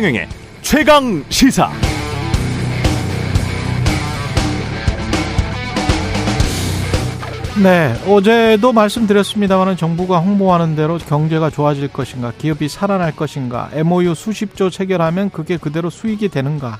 최경영의 0.00 0.28
최강 0.62 1.24
시사. 1.28 1.70
네, 7.62 7.92
어제도 8.08 8.72
말씀드렸습니다만 8.72 9.76
정부가 9.76 10.20
홍보하는 10.20 10.74
대로 10.74 10.96
경제가 10.96 11.50
좋아질 11.50 11.88
것인가, 11.88 12.32
기업이 12.38 12.70
살아날 12.70 13.14
것인가, 13.14 13.68
MOU 13.74 14.14
수십조 14.14 14.70
체결하면 14.70 15.28
그게 15.28 15.58
그대로 15.58 15.90
수익이 15.90 16.30
되는가. 16.30 16.78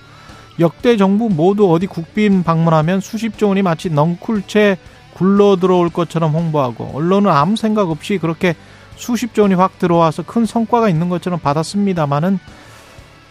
역대 0.58 0.96
정부 0.96 1.28
모두 1.28 1.70
어디 1.70 1.86
국빈 1.86 2.42
방문하면 2.42 3.00
수십조 3.00 3.48
원이 3.48 3.60
마치 3.60 3.90
넝쿨채 3.90 4.78
굴러 5.12 5.56
들어올 5.56 5.90
것처럼 5.90 6.32
홍보하고 6.32 6.92
언론은 6.94 7.30
아무 7.30 7.56
생각 7.56 7.90
없이 7.90 8.16
그렇게 8.16 8.54
수십조 8.96 9.42
원이 9.42 9.54
확 9.54 9.78
들어와서 9.78 10.22
큰 10.22 10.46
성과가 10.46 10.88
있는 10.88 11.10
것처럼 11.10 11.38
받았습니다마는 11.38 12.38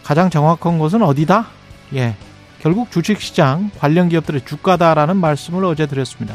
가장 0.10 0.32
정확한 0.32 0.80
것은 0.80 1.04
어디다? 1.04 1.50
예. 1.94 2.16
결국 2.64 2.90
주식시장 2.90 3.70
관련 3.78 4.10
기업들의 4.10 4.42
주가다라는 4.44 5.18
말씀을 5.18 5.64
어제 5.66 5.86
드렸습니다. 5.86 6.34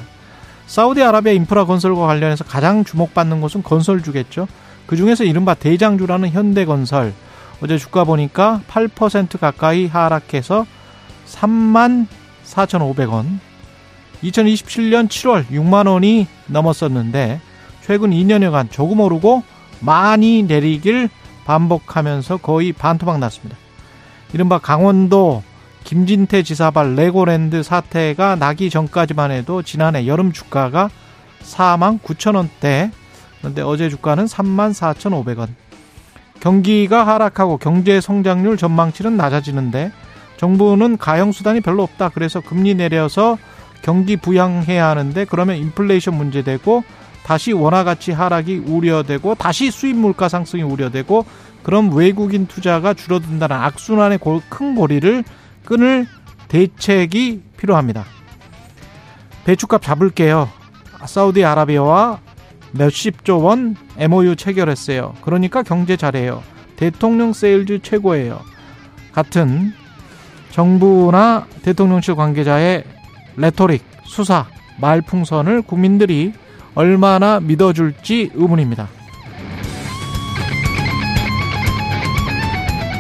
사우디아라비아 0.69 1.33
인프라 1.33 1.65
건설과 1.65 2.07
관련해서 2.07 2.45
가장 2.45 2.85
주목받는 2.85 3.41
곳은 3.41 3.65
건설주겠죠. 3.65 4.47
그 4.87 4.97
중에서 4.97 5.25
이른바 5.25 5.55
대장주라는 5.55 6.29
현대건설. 6.29 7.13
어제 7.65 7.77
주가 7.77 8.05
보니까 8.05 8.61
8% 8.69 9.41
가까이 9.41 9.89
하락해서 9.89 10.67
3만 11.27 12.07
4,500원. 12.45 13.41
2027년 14.23 15.09
7월 15.09 15.49
6만 15.49 15.89
원이 15.89 16.29
넘었었는데 16.47 17.41
최근 17.83 18.11
2년여간 18.11 18.71
조금 18.71 19.01
오르고 19.01 19.43
많이 19.81 20.45
내리길 20.45 21.09
반복하면서 21.45 22.37
거의 22.37 22.73
반토막 22.73 23.19
났습니다. 23.19 23.64
이른바 24.35 24.59
강원도 24.59 25.45
김진태 25.85 26.43
지사발 26.43 26.97
레고랜드 26.97 27.63
사태가 27.63 28.35
나기 28.35 28.69
전까지만 28.69 29.31
해도 29.31 29.63
지난해 29.63 30.09
여름 30.09 30.33
주가가 30.33 30.91
4만 31.45 32.01
9천 32.01 32.35
원대. 32.35 32.91
그런데 33.39 33.63
어제 33.63 33.89
주가는 33.89 34.25
3만 34.25 34.73
4천 34.73 35.25
5백원. 35.25 35.51
경기가 36.41 37.07
하락하고 37.07 37.59
경제 37.59 38.01
성장률 38.01 38.57
전망치는 38.57 39.17
낮아지는데 39.17 39.93
정부는 40.37 40.99
가용 40.99 41.31
수단이 41.31 41.61
별로 41.61 41.85
없다. 41.85 42.09
그래서 42.09 42.41
금리 42.41 42.75
내려서 42.75 43.39
경기 43.83 44.17
부양해야 44.17 44.89
하는데 44.89 45.25
그러면 45.27 45.59
인플레이션 45.59 46.13
문제되고 46.13 46.83
다시 47.25 47.53
원화 47.53 47.85
가치 47.85 48.13
하락이 48.13 48.59
우려되고 48.59 49.35
다시 49.35 49.71
수입 49.71 49.97
물가 49.97 50.29
상승이 50.29 50.63
우려되고 50.63 51.25
그럼 51.63 51.97
외국인 51.97 52.47
투자가 52.47 52.93
줄어든다는 52.93 53.57
악순환의 53.57 54.19
큰 54.51 54.75
고리를 54.75 55.25
끊을 55.65 56.07
대책이 56.49 57.43
필요합니다. 57.57 58.05
배추값 59.45 59.83
잡을게요. 59.83 60.51
사우디아라비아와 61.07 62.21
몇십조 62.73 63.41
원 63.41 63.77
MOU 63.97 64.37
체결했어요. 64.37 65.15
그러니까 65.23 65.63
경제 65.63 65.97
잘해요. 65.97 66.43
대통령 66.77 67.33
세일즈 67.33 67.81
최고예요. 67.83 68.41
같은 69.13 69.73
정부나 70.51 71.47
대통령실 71.63 72.17
관계자의 72.17 72.85
레토릭, 73.37 73.83
수사, 74.05 74.47
말풍선을 74.81 75.63
국민들이 75.63 76.35
얼마나 76.75 77.41
믿어줄지 77.41 78.33
의문입니다. 78.35 78.89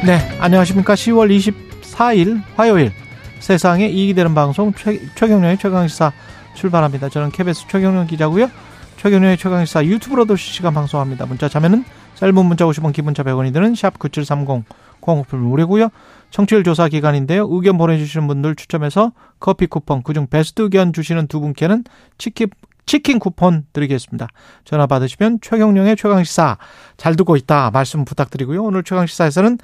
네, 0.06 0.18
안녕하십니까. 0.38 0.94
10월 0.94 1.54
24일 1.82 2.42
화요일 2.56 2.92
세상에 3.40 3.88
이익이 3.88 4.14
되는 4.14 4.34
방송 4.34 4.72
최, 4.74 5.00
최경영의 5.14 5.58
최강시사 5.58 6.12
출발합니다. 6.54 7.08
저는 7.08 7.30
KBS 7.30 7.66
최경영 7.68 8.06
기자고요. 8.06 8.50
최경영의 8.98 9.36
최강시사 9.38 9.84
유튜브로도 9.84 10.36
실시간 10.36 10.74
방송합니다. 10.74 11.26
문자 11.26 11.48
참여는 11.48 11.84
짧은 12.14 12.34
문자 12.34 12.64
50원 12.64 12.92
기본자 12.92 13.22
100원이 13.22 13.52
드는 13.52 13.74
샵 13.74 13.98
9730 13.98 14.64
공오플 15.00 15.38
무료고요. 15.38 15.88
청취율 16.30 16.64
조사 16.64 16.88
기간인데요. 16.88 17.46
의견 17.50 17.76
보내주시는 17.76 18.26
분들 18.26 18.56
추첨해서 18.56 19.12
커피 19.40 19.66
쿠폰 19.66 20.02
그중 20.02 20.26
베스트 20.28 20.62
의견 20.62 20.92
주시는 20.92 21.26
두 21.26 21.40
분께는 21.40 21.84
치킨 22.18 22.48
치킨 22.86 23.18
쿠폰 23.18 23.64
드리겠습니다. 23.72 24.28
전화 24.64 24.86
받으시면 24.86 25.38
최경령의 25.40 25.96
최강시사 25.96 26.58
잘 26.96 27.16
듣고 27.16 27.36
있다 27.36 27.70
말씀 27.70 28.04
부탁드리고요. 28.04 28.62
오늘 28.62 28.82
최강시사에서는 28.82 29.58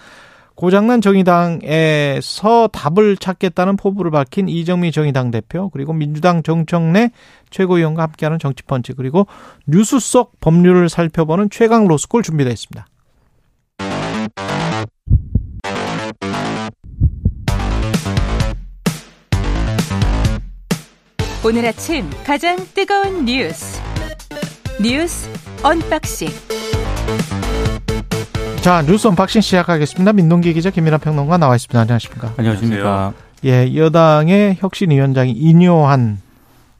고장난 0.55 1.01
정의당에서 1.01 2.69
답을 2.69 3.17
찾겠다는 3.17 3.77
포부를 3.77 4.11
밝힌 4.11 4.47
이정미 4.47 4.93
정의당 4.93 5.31
대표 5.31 5.71
그리고 5.71 5.95
민주당 5.95 6.43
정청래 6.43 7.13
최고위원과 7.49 8.03
함께하는 8.03 8.39
정치펀치 8.39 8.93
그리고 8.93 9.27
뉴스 9.67 9.99
속 9.99 10.39
법률을 10.41 10.91
살펴보는 10.91 11.49
최강 11.51 11.89
로스쿨 11.89 12.23
준비되어 12.23 12.53
있습니다. 12.53 12.87
오늘 21.43 21.65
아침 21.65 22.05
가장 22.23 22.59
뜨거운 22.75 23.25
뉴스 23.25 23.81
뉴스 24.79 25.27
언박싱 25.63 26.29
자 28.61 28.83
뉴스 28.83 29.07
언박싱 29.07 29.41
시작하겠습니다. 29.41 30.13
민동기 30.13 30.53
기자 30.53 30.69
김민하 30.69 30.99
평론가 30.99 31.39
나와 31.39 31.57
있습니다. 31.57 31.81
안녕하십니까? 31.81 32.35
안녕하십니까? 32.37 33.15
예, 33.47 33.75
여당의 33.75 34.57
혁신위원장이 34.61 35.33
인요한 35.33 36.21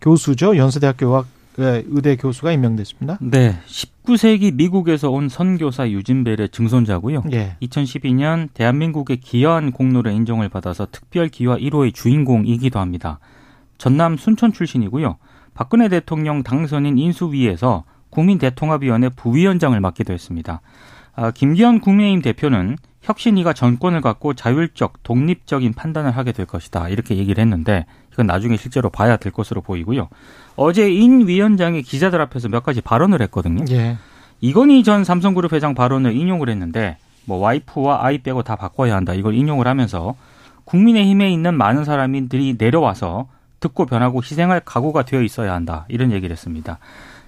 교수죠. 0.03 0.59
연세대학교 0.59 1.07
의학 1.07 1.27
의대 1.57 2.17
교수가 2.17 2.53
임명됐습니다. 2.53 3.17
네, 3.23 3.57
19세기 3.67 4.53
미국에서 4.55 5.11
온 5.11 5.31
선교사 5.31 5.89
유진벨의 5.89 6.51
증손자고요. 6.51 7.25
예. 7.33 7.57
2012년 7.63 8.49
대한민국의 8.53 9.21
기여한 9.21 9.73
공로를 9.73 10.13
인정을 10.13 10.51
받아서 10.51 10.87
특별 10.93 11.29
기화 11.29 11.57
1호의 11.57 11.95
주인공이기도 11.95 12.79
합니다. 12.79 13.21
전남 13.81 14.19
순천 14.19 14.53
출신이고요. 14.53 15.17
박근혜 15.55 15.89
대통령 15.89 16.43
당선인 16.43 16.99
인수위에서 16.99 17.85
국민대통합위원회 18.11 19.09
부위원장을 19.09 19.79
맡기도 19.81 20.13
했습니다. 20.13 20.61
아, 21.17 21.31
김기현 21.31 21.81
국민의힘 21.81 22.21
대표는 22.21 22.77
혁신위가 23.01 23.55
정권을 23.55 24.03
갖고 24.03 24.35
자율적, 24.35 25.03
독립적인 25.03 25.73
판단을 25.73 26.11
하게 26.11 26.33
될 26.33 26.45
것이다. 26.45 26.91
이렇게 26.91 27.17
얘기를 27.17 27.41
했는데 27.41 27.87
이건 28.13 28.27
나중에 28.27 28.59
실제로 28.59 28.91
봐야 28.91 29.17
될 29.17 29.33
것으로 29.33 29.63
보이고요. 29.63 30.11
어제 30.57 30.91
인 30.93 31.27
위원장이 31.27 31.81
기자들 31.81 32.21
앞에서 32.21 32.51
몇 32.51 32.63
가지 32.63 32.83
발언을 32.83 33.23
했거든요. 33.23 33.65
예. 33.71 33.97
이건희 34.43 34.83
전 34.83 35.05
삼성그룹 35.05 35.55
회장 35.55 35.75
발언을 35.75 36.15
인용을 36.15 36.51
했는데 36.51 36.99
뭐 37.25 37.39
와이프와 37.39 38.05
아이 38.05 38.19
빼고 38.19 38.43
다 38.43 38.57
바꿔야 38.57 38.95
한다. 38.95 39.15
이걸 39.15 39.33
인용을 39.35 39.67
하면서 39.67 40.17
국민의힘에 40.67 41.31
있는 41.33 41.55
많은 41.55 41.85
사람들이 41.87 42.57
내려와서 42.59 43.27
듣고 43.61 43.87
변하고 43.87 44.23
희생할 44.23 44.61
각오가 44.65 45.05
되어 45.05 45.23
있어야 45.23 45.53
한다. 45.55 45.85
이런 45.89 46.13
얘기를 46.13 46.33
했습니다. 46.33 46.79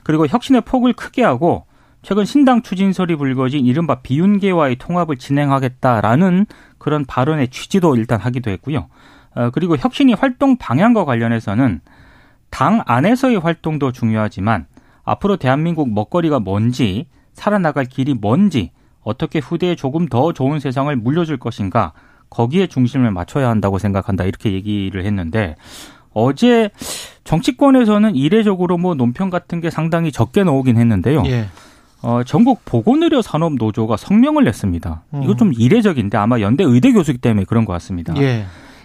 그리고 0.03 0.27
혁신의 0.27 0.63
폭을 0.63 0.95
크게 0.95 1.23
하고 1.23 1.67
최근 2.03 2.25
신당 2.25 2.63
추진설이 2.63 3.15
불거진 3.17 3.65
이른바 3.65 4.01
비윤계와의 4.01 4.77
통합을 4.77 5.17
진행하겠다라는 5.17 6.47
그런 6.79 7.05
발언의 7.05 7.49
취지도 7.49 7.95
일단 7.95 8.19
하기도 8.19 8.51
했고요. 8.51 8.89
어, 9.35 9.51
그리고 9.51 9.77
혁신이 9.77 10.15
활동 10.15 10.57
방향과 10.57 11.05
관련해서는 11.05 11.81
당 12.51 12.83
안에서의 12.87 13.39
활동도 13.39 13.93
중요하지만 13.93 14.67
앞으로 15.05 15.37
대한민국 15.37 15.91
먹거리가 15.93 16.41
뭔지 16.41 17.07
살아나갈 17.33 17.85
길이 17.85 18.15
뭔지 18.15 18.73
어떻게 19.03 19.39
후대에 19.39 19.75
조금 19.75 20.07
더 20.07 20.33
좋은 20.33 20.61
세상을 20.61 20.95
물려줄 20.97 21.39
것인가 21.39 21.93
거기에 22.31 22.67
중심을 22.67 23.11
맞춰야 23.11 23.49
한다고 23.49 23.79
생각한다 23.79 24.25
이렇게 24.25 24.53
얘기를 24.53 25.05
했는데 25.05 25.57
어제 26.15 26.71
정치권에서는 27.25 28.15
이례적으로 28.15 28.79
뭐 28.79 28.95
논평 28.95 29.31
같은 29.31 29.61
게 29.61 29.71
상당히 29.71 30.13
적게 30.13 30.45
나오긴 30.45 30.77
했는데요. 30.77 31.23
예. 31.27 31.47
어, 32.03 32.23
전국 32.25 32.65
보건의료 32.65 33.23
산업 33.23 33.55
노조가 33.55 33.97
성명을 33.97 34.45
냈습니다. 34.45 35.03
음. 35.15 35.23
이거 35.23 35.37
좀 35.37 35.53
이례적인데 35.57 36.19
아마 36.19 36.41
연대 36.41 36.65
의대 36.65 36.93
교수기 36.93 37.19
때문에 37.19 37.45
그런 37.45 37.65
것 37.65 37.73
같습니다. 37.75 38.15
예. 38.19 38.45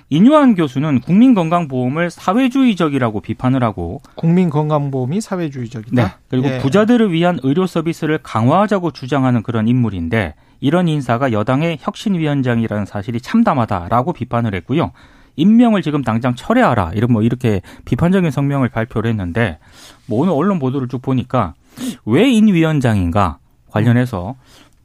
인유한 0.09 0.56
교수는 0.56 1.01
국민건강보험을 1.01 2.09
사회주의적이라고 2.12 3.19
비판을 3.19 3.62
하고 3.62 4.01
국민건강보험이 4.15 5.19
사회주의적이다. 5.19 6.01
네. 6.01 6.12
그리고 6.30 6.47
예. 6.47 6.59
부자들을 6.59 7.12
위한 7.12 7.39
의료 7.44 7.68
서비스를 7.68 8.19
강화하자고 8.23 8.91
주장하는 8.91 9.44
그런 9.44 9.68
인물인데 9.68 10.35
이런 10.62 10.88
인사가 10.88 11.31
여당의 11.31 11.80
혁신위원장이라는 11.81 12.85
사실이 12.85 13.19
참담하다라고 13.19 14.13
비판을 14.13 14.56
했고요. 14.56 14.91
임명을 15.38 15.81
지금 15.81 16.01
당장 16.04 16.36
철회하라 16.36 16.92
이런 16.95 17.13
뭐 17.13 17.22
이렇게 17.22 17.62
비판적인 17.86 18.30
성명을 18.31 18.69
발표를 18.69 19.10
했는데 19.10 19.60
뭐 20.07 20.19
오늘 20.19 20.34
언론 20.34 20.60
보도를 20.60 20.88
쭉 20.89 21.01
보니까 21.01 21.54
왜 22.06 22.30
인 22.30 22.48
위원장인가 22.48 23.38
관련해서 23.72 24.36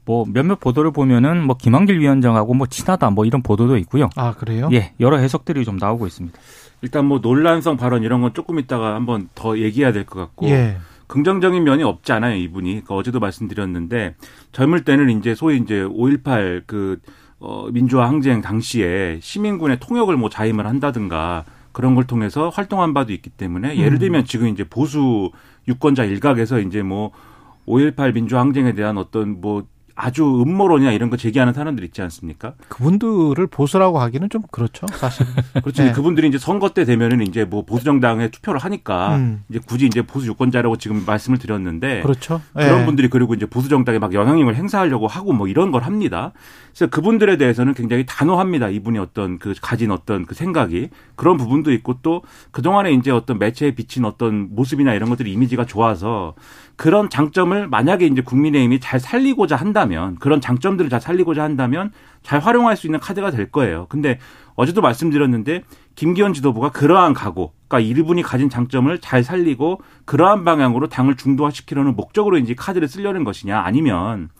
뭐뭐 0.04 0.26
몇몇 0.32 0.60
보도를 0.60 0.90
보면은 0.92 1.42
뭐 1.44 1.56
김한길 1.56 1.98
위원장하고 2.00 2.54
뭐 2.54 2.66
친하다 2.66 3.10
뭐 3.10 3.24
이런 3.24 3.42
보도도 3.42 3.76
있고요. 3.78 4.10
아 4.16 4.34
그래요? 4.34 4.68
예, 4.72 4.92
여러 5.00 5.16
해석들이 5.16 5.64
좀 5.64 5.76
나오고 5.76 6.06
있습니다. 6.06 6.38
일단 6.82 7.06
뭐 7.06 7.20
논란성 7.20 7.76
발언 7.76 8.02
이런 8.02 8.20
건 8.20 8.34
조금 8.34 8.58
있다가 8.58 8.94
한번 8.94 9.28
더 9.34 9.58
얘기해야 9.58 9.92
될 9.92 10.04
것 10.04 10.18
같고. 10.18 10.48
예. 10.48 10.76
긍정적인 11.06 11.62
면이 11.62 11.82
없지 11.82 12.10
않아요, 12.12 12.36
이분이. 12.36 12.70
그러니까 12.70 12.94
어제도 12.94 13.20
말씀드렸는데 13.20 14.14
젊을 14.52 14.84
때는 14.84 15.10
이제 15.18 15.34
소위 15.34 15.58
이제 15.58 15.82
5.18그 15.84 17.00
어, 17.44 17.68
민주화 17.72 18.06
항쟁 18.06 18.40
당시에 18.40 19.18
시민군의 19.20 19.80
통역을 19.80 20.16
뭐 20.16 20.30
자임을 20.30 20.64
한다든가 20.64 21.44
그런 21.72 21.96
걸 21.96 22.04
통해서 22.04 22.50
활동한 22.50 22.94
바도 22.94 23.12
있기 23.12 23.30
때문에 23.30 23.76
예를 23.78 23.94
음. 23.94 23.98
들면 23.98 24.24
지금 24.26 24.46
이제 24.46 24.62
보수 24.62 25.32
유권자 25.66 26.04
일각에서 26.04 26.60
이제 26.60 26.82
뭐5.18 26.82 28.14
민주화 28.14 28.40
항쟁에 28.40 28.74
대한 28.74 28.96
어떤 28.96 29.40
뭐 29.40 29.64
아주 29.94 30.24
음모론이나 30.24 30.92
이런 30.92 31.10
거 31.10 31.16
제기하는 31.16 31.52
사람들 31.52 31.84
있지 31.84 32.02
않습니까? 32.02 32.54
그분들을 32.68 33.46
보수라고 33.46 34.00
하기는 34.00 34.30
좀 34.30 34.42
그렇죠, 34.50 34.86
사실. 34.92 35.26
그렇죠. 35.62 35.84
네. 35.84 35.92
그분들이 35.92 36.28
이제 36.28 36.38
선거 36.38 36.70
때 36.70 36.84
되면은 36.84 37.26
이제 37.26 37.44
뭐 37.44 37.64
보수 37.64 37.84
정당에 37.84 38.28
투표를 38.28 38.60
하니까 38.60 39.16
음. 39.16 39.44
이제 39.48 39.60
굳이 39.64 39.86
이제 39.86 40.02
보수 40.02 40.26
유권자라고 40.26 40.76
지금 40.78 41.04
말씀을 41.04 41.38
드렸는데 41.38 42.02
그렇죠. 42.02 42.40
그런 42.52 42.80
네. 42.80 42.86
분들이 42.86 43.08
그리고 43.08 43.34
이제 43.34 43.46
보수 43.46 43.68
정당에 43.68 43.98
막 43.98 44.14
영향력을 44.14 44.54
행사하려고 44.54 45.06
하고 45.06 45.32
뭐 45.32 45.48
이런 45.48 45.70
걸 45.70 45.82
합니다. 45.82 46.32
그래서 46.70 46.88
그분들에 46.88 47.36
대해서는 47.36 47.74
굉장히 47.74 48.04
단호합니다. 48.06 48.68
이분이 48.68 48.98
어떤 48.98 49.38
그 49.38 49.54
가진 49.60 49.90
어떤 49.90 50.24
그 50.24 50.34
생각이 50.34 50.88
그런 51.16 51.36
부분도 51.36 51.72
있고 51.72 51.98
또 52.02 52.22
그동안에 52.50 52.92
이제 52.92 53.10
어떤 53.10 53.38
매체에 53.38 53.74
비친 53.74 54.04
어떤 54.04 54.54
모습이나 54.54 54.94
이런 54.94 55.10
것들이 55.10 55.32
이미지가 55.32 55.66
좋아서 55.66 56.34
그런 56.82 57.08
장점을 57.08 57.68
만약에 57.68 58.06
이제 58.06 58.22
국민의힘이 58.22 58.80
잘 58.80 58.98
살리고자 58.98 59.54
한다면 59.54 60.16
그런 60.16 60.40
장점들을 60.40 60.90
잘 60.90 61.00
살리고자 61.00 61.40
한다면 61.40 61.92
잘 62.24 62.40
활용할 62.40 62.76
수 62.76 62.88
있는 62.88 62.98
카드가 62.98 63.30
될 63.30 63.52
거예요. 63.52 63.86
근데 63.88 64.18
어제도 64.56 64.80
말씀드렸는데 64.80 65.62
김기현 65.94 66.34
지도부가 66.34 66.72
그러한 66.72 67.14
각오, 67.14 67.52
그러니까 67.68 67.88
일분이 67.88 68.22
가진 68.24 68.50
장점을 68.50 68.98
잘 68.98 69.22
살리고 69.22 69.80
그러한 70.06 70.44
방향으로 70.44 70.88
당을 70.88 71.16
중도화시키려는 71.16 71.94
목적으로 71.94 72.36
이제 72.36 72.52
카드를 72.56 72.88
쓰려는 72.88 73.22
것이냐 73.22 73.60
아니면 73.60 74.30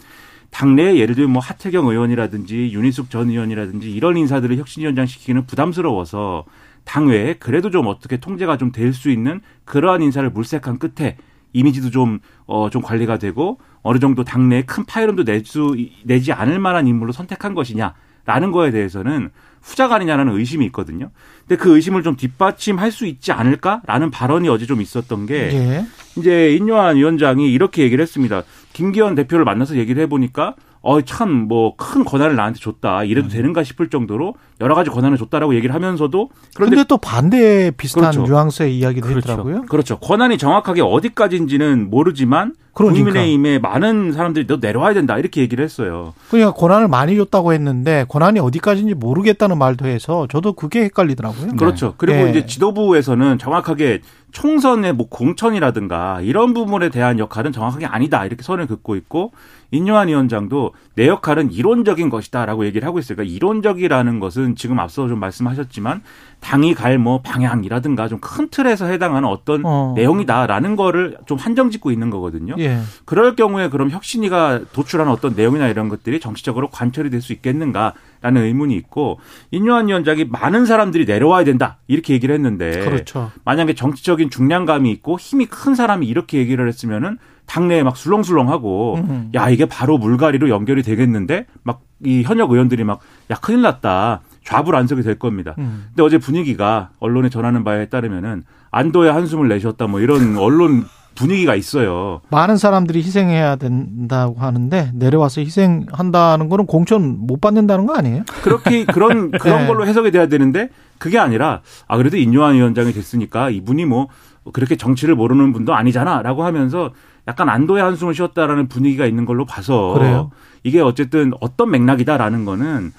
당내에 0.50 0.97
예를 0.97 1.15
들면 1.15 1.35
뭐 1.35 1.41
하태경 1.41 1.87
의원이라든지 1.87 2.73
윤희숙 2.73 3.09
전 3.09 3.31
의원이라든지 3.31 3.89
이런 3.89 4.17
인사들을 4.17 4.56
혁신위원장 4.56 5.06
시키기는 5.06 5.47
부담스러워서 5.47 6.47
당외에 6.85 7.35
그래도 7.35 7.71
좀 7.71 7.87
어떻게 7.87 8.17
통제가 8.17 8.56
좀 8.56 8.73
될 8.73 8.93
수 8.93 9.11
있는 9.11 9.41
그러한 9.65 10.03
인사를 10.03 10.29
물색한 10.29 10.81
끝에 10.81 11.19
이미지도 11.52 11.90
좀, 11.90 12.20
어, 12.46 12.70
좀 12.70 12.82
관리가 12.82 13.19
되고 13.19 13.58
어느 13.82 13.99
정도 13.99 14.25
당내에 14.25 14.62
큰 14.62 14.84
파열음도 14.84 15.25
낼 15.25 15.44
수, 15.44 15.76
내지 16.04 16.32
않을 16.32 16.58
만한 16.58 16.87
인물로 16.87 17.12
선택한 17.12 17.54
것이냐라는 17.54 18.52
거에 18.52 18.70
대해서는 18.70 19.31
후자가 19.62 19.96
아니냐라는 19.96 20.37
의심이 20.37 20.64
있거든요. 20.66 21.10
근데 21.46 21.56
그 21.62 21.75
의심을 21.76 22.02
좀 22.02 22.16
뒷받침할 22.16 22.90
수 22.90 23.06
있지 23.06 23.32
않을까라는 23.32 24.10
발언이 24.10 24.49
어제 24.49 24.66
좀 24.66 24.81
있었던 24.81 25.26
게 25.26 25.34
예. 25.52 25.87
이제 26.16 26.54
인요한 26.54 26.96
위원장이 26.96 27.50
이렇게 27.50 27.82
얘기를 27.82 28.02
했습니다. 28.02 28.43
김기현 28.72 29.14
대표를 29.14 29.44
만나서 29.44 29.76
얘기를 29.76 30.02
해보니까 30.02 30.55
어, 30.82 31.00
참, 31.00 31.31
뭐, 31.31 31.75
큰 31.76 32.05
권한을 32.05 32.34
나한테 32.34 32.58
줬다. 32.58 33.05
이래도 33.05 33.29
음. 33.29 33.31
되는가 33.31 33.62
싶을 33.62 33.88
정도로 33.88 34.34
여러 34.61 34.75
가지 34.75 34.90
권한을 34.90 35.17
줬다라고 35.17 35.55
얘기를 35.55 35.75
하면서도. 35.75 36.31
그런데 36.55 36.84
또 36.88 36.99
반대 36.99 37.70
비슷한 37.70 38.11
그렇죠. 38.11 38.31
뉘앙스의 38.31 38.76
이야기도 38.76 39.06
그렇죠. 39.06 39.31
했더라고요. 39.31 39.62
그렇죠. 39.67 39.99
권한이 39.99 40.38
정확하게 40.38 40.82
어디까지인지는 40.82 41.88
모르지만 41.88 42.55
그러니까. 42.75 43.05
국민의힘에 43.05 43.58
많은 43.58 44.12
사람들이 44.12 44.46
너 44.46 44.58
내려와야 44.61 44.94
된다. 44.94 45.19
이렇게 45.19 45.40
얘기를 45.40 45.62
했어요. 45.64 46.14
그러니까 46.31 46.52
권한을 46.52 46.88
많이 46.88 47.17
줬다고 47.17 47.52
했는데 47.52 48.05
권한이 48.08 48.40
어디까지인지 48.40 48.94
모르겠다는 48.94 49.58
말도 49.58 49.87
해서 49.87 50.26
저도 50.31 50.55
그게 50.55 50.84
헷갈리더라고요. 50.84 51.56
그렇죠. 51.56 51.88
네. 51.88 51.94
그리고 51.99 52.25
네. 52.25 52.31
이제 52.31 52.46
지도부에서는 52.46 53.38
정확하게 53.38 54.00
총선의 54.32 54.94
뭐 54.94 55.08
공천이라든가 55.08 56.20
이런 56.23 56.55
부분에 56.55 56.88
대한 56.88 57.19
역할은 57.19 57.52
정확하게 57.52 57.87
아니다. 57.87 58.25
이렇게 58.26 58.43
선을 58.43 58.67
긋고 58.67 58.96
있고 58.96 59.32
인요한 59.70 60.08
위원장도 60.08 60.75
내 60.94 61.06
역할은 61.06 61.52
이론적인 61.52 62.11
것이다라고 62.11 62.64
얘기를 62.67 62.87
하고. 62.87 63.00
그러니까 63.00 63.23
이론적이라는 63.23 64.20
것은 64.20 64.56
지금 64.56 64.81
앞서 64.81 65.06
좀 65.06 65.20
말씀하셨지만 65.20 66.02
당이 66.43 66.75
갈 66.75 66.99
뭐 66.99 67.23
방향이라든가 67.23 68.09
좀 68.09 68.21
큰 68.21 68.49
틀에서 68.50 68.87
해당하는 68.87 69.29
어떤 69.29 69.62
어. 69.65 69.94
내용이다라는 69.97 70.77
거를 70.77 71.17
좀 71.27 71.39
한정 71.39 71.71
짓고 71.71 71.91
있는 71.91 72.11
거거든요. 72.11 72.55
예. 72.59 72.79
그럴 73.05 73.35
경우에 73.37 73.69
그럼 73.69 73.91
혁신이가 73.91 74.61
도출하는 74.73 75.11
어떤 75.11 75.35
내용이나 75.35 75.69
이런 75.69 75.89
것들이 75.89 76.21
정치적으로 76.21 76.69
관철이 76.69 77.09
될 77.11 77.21
수 77.23 77.33
있겠는가라는 77.33 78.43
의문이 78.43 78.75
있고 78.77 79.19
인요한 79.50 79.87
위원장이 79.89 80.25
많은 80.25 80.67
사람들이 80.67 81.05
내려와야 81.05 81.44
된다 81.44 81.79
이렇게 81.87 82.15
얘기를 82.15 82.35
했는데 82.35 82.81
그렇죠. 82.81 83.31
만약에 83.44 83.75
정치적인 83.75 84.31
중량감이 84.31 84.91
있고 84.91 85.19
힘이 85.19 85.47
큰 85.47 85.75
사람이 85.75 86.06
이렇게 86.06 86.39
얘기를 86.39 86.67
했으면은 86.67 87.19
당내에 87.47 87.83
막 87.83 87.97
술렁술렁하고 87.97 88.94
음. 88.97 89.31
야 89.35 89.49
이게 89.50 89.65
바로 89.67 89.99
물갈이로 89.99 90.49
연결이 90.49 90.83
되겠는데 90.83 91.47
막 91.62 91.81
이 92.05 92.23
현역 92.25 92.50
의원들이 92.50 92.83
막 92.83 92.99
야 93.31 93.37
큰일 93.37 93.62
났다 93.62 94.23
좌불안석이 94.44 95.03
될 95.03 95.19
겁니다. 95.19 95.55
음. 95.59 95.87
근데 95.89 96.03
어제 96.03 96.19
분위기가 96.19 96.91
언론에 96.99 97.29
전하는 97.29 97.65
바에 97.65 97.87
따르면은 97.87 98.44
안도의 98.71 99.12
한숨을 99.12 99.49
내셨다 99.49 99.87
뭐 99.87 100.00
이런 100.00 100.37
언론 100.39 100.85
분위기가 101.15 101.55
있어요. 101.55 102.23
많은 102.31 102.56
사람들이 102.56 103.00
희생해야 103.00 103.56
된다고 103.56 104.41
하는데 104.41 104.93
내려와서 104.94 105.43
희생한다는 105.43 106.49
거는 106.49 106.67
공천 106.67 107.27
못 107.27 107.41
받는다는 107.41 107.87
거 107.87 107.94
아니에요? 107.94 108.23
그렇게 108.43 108.85
그런 108.87 109.31
그런 109.39 109.62
네. 109.62 109.67
걸로 109.67 109.87
해석이 109.87 110.11
돼야 110.11 110.27
되는데 110.27 110.71
그게 110.99 111.19
아니라 111.19 111.61
아 111.87 111.97
그래도 111.99 112.17
인요한 112.17 112.55
위원장이 112.55 112.93
됐으니까 112.93 113.50
이분이 113.50 113.85
뭐 113.85 114.09
그렇게 114.53 114.77
정치를 114.77 115.15
모르는 115.15 115.53
분도 115.53 115.75
아니잖아라고 115.75 116.44
하면서 116.44 116.93
약간 117.29 117.49
안도의 117.49 117.83
한숨을 117.83 118.15
쉬었다라는 118.15 118.69
분위기가 118.69 119.06
있는 119.06 119.25
걸로 119.27 119.44
봐서 119.44 119.93
그래요? 119.94 120.31
이게 120.65 120.81
어쨌든 120.81 121.33
어떤 121.41 121.71
맥락이다라는 121.71 122.44
거는 122.44 122.93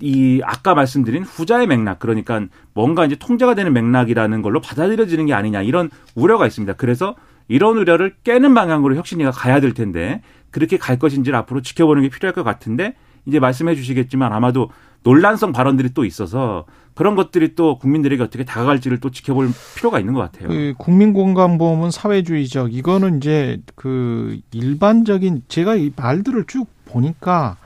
이 0.00 0.40
아까 0.44 0.74
말씀드린 0.74 1.22
후자의 1.22 1.66
맥락 1.66 1.98
그러니까 1.98 2.44
뭔가 2.74 3.06
이제 3.06 3.16
통제가 3.16 3.54
되는 3.54 3.72
맥락이라는 3.72 4.42
걸로 4.42 4.60
받아들여지는 4.60 5.26
게 5.26 5.34
아니냐 5.34 5.62
이런 5.62 5.90
우려가 6.14 6.46
있습니다. 6.46 6.74
그래서 6.74 7.14
이런 7.48 7.78
우려를 7.78 8.14
깨는 8.24 8.54
방향으로 8.54 8.96
혁신이가 8.96 9.30
가야 9.30 9.60
될 9.60 9.72
텐데 9.72 10.22
그렇게 10.50 10.76
갈 10.76 10.98
것인지를 10.98 11.38
앞으로 11.38 11.62
지켜보는 11.62 12.02
게 12.02 12.08
필요할 12.08 12.34
것 12.34 12.42
같은데 12.42 12.94
이제 13.24 13.40
말씀해 13.40 13.74
주시겠지만 13.74 14.32
아마도 14.32 14.70
논란성 15.02 15.52
발언들이 15.52 15.94
또 15.94 16.04
있어서 16.04 16.64
그런 16.94 17.14
것들이 17.14 17.54
또 17.54 17.78
국민들에게 17.78 18.22
어떻게 18.22 18.44
다가갈지를 18.44 19.00
또 19.00 19.10
지켜볼 19.10 19.50
필요가 19.76 20.00
있는 20.00 20.14
것 20.14 20.20
같아요. 20.20 20.48
그 20.48 20.74
국민건강보험은 20.78 21.90
사회주의적 21.90 22.72
이거는 22.72 23.18
이제 23.18 23.60
그 23.74 24.40
일반적인 24.52 25.42
제가 25.48 25.76
이 25.76 25.92
말들을 25.94 26.44
쭉 26.46 26.66
보니까 26.86 27.56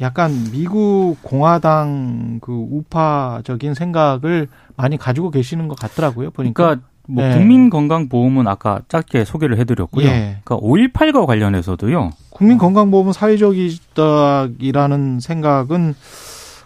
약간 0.00 0.30
미국 0.52 1.16
공화당 1.22 2.38
그 2.40 2.52
우파적인 2.52 3.74
생각을 3.74 4.48
많이 4.76 4.96
가지고 4.96 5.30
계시는 5.30 5.68
것 5.68 5.78
같더라고요. 5.78 6.30
보니까. 6.30 6.64
그러니까 6.64 6.86
뭐 7.08 7.24
네. 7.24 7.34
국민건강보험은 7.34 8.48
아까 8.48 8.80
짧게 8.88 9.24
소개를 9.24 9.58
해드렸고요. 9.58 10.06
예. 10.06 10.38
그러니까 10.44 10.56
5.18과 10.56 11.24
관련해서도요. 11.26 12.10
국민건강보험은 12.30 13.12
사회적이라는 13.12 15.20
생각은 15.20 15.94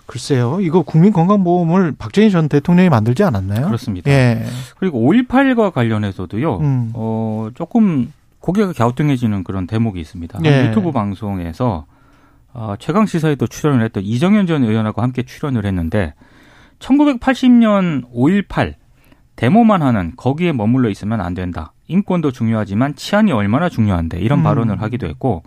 글쎄요. 0.07 0.61
이거 0.61 0.83
국민건강보험을 0.83 1.93
박정희 1.97 2.31
전 2.33 2.49
대통령이 2.49 2.89
만들지 2.89 3.23
않았나요? 3.23 3.67
그렇습니다. 3.67 4.11
예. 4.11 4.45
그리고 4.79 4.99
5.18과 5.01 5.73
관련해서도요. 5.73 6.57
음. 6.57 6.91
어, 6.95 7.51
조금 7.55 8.13
고개가 8.41 8.73
갸우뚱해지는 8.73 9.45
그런 9.45 9.69
대목이 9.69 10.01
있습니다. 10.01 10.41
예. 10.47 10.69
유튜브 10.69 10.91
방송에서 10.91 11.85
어, 12.52 12.75
최강 12.78 13.07
시사에도 13.07 13.47
출연을 13.47 13.85
했던 13.85 14.02
이정현 14.02 14.47
전 14.47 14.64
의원하고 14.64 15.02
함께 15.02 15.23
출연을 15.23 15.64
했는데 15.64 16.14
1980년 16.78 18.11
5.18 18.12 18.75
데모만 19.37 19.83
하는 19.83 20.12
거기에 20.16 20.52
머물러 20.52 20.90
있으면 20.90 21.21
안 21.21 21.35
된다. 21.35 21.73
인권도 21.88 22.30
중요하지만 22.30 22.95
치안이 22.95 23.33
얼마나 23.33 23.69
중요한데 23.69 24.21
이런 24.21 24.40
음. 24.40 24.42
발언을 24.45 24.80
하기도 24.83 25.07
했고 25.07 25.42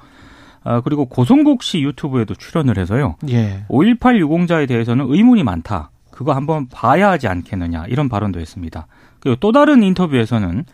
아, 0.63 0.81
그리고 0.81 1.05
고성국 1.05 1.61
씨 1.61 1.81
유튜브에도 1.81 2.35
출연을 2.35 2.77
해서요. 2.77 3.17
예. 3.29 3.65
5.18 3.69 4.17
유공자에 4.17 4.65
대해서는 4.65 5.05
의문이 5.09 5.43
많다. 5.43 5.91
그거 6.09 6.33
한번 6.33 6.67
봐야 6.69 7.09
하지 7.09 7.27
않겠느냐 7.27 7.85
이런 7.87 8.07
발언도 8.07 8.39
했습니다. 8.39 8.87
그리고 9.19 9.35
또 9.39 9.51
다른 9.51 9.83
인터뷰에서는 9.83 10.65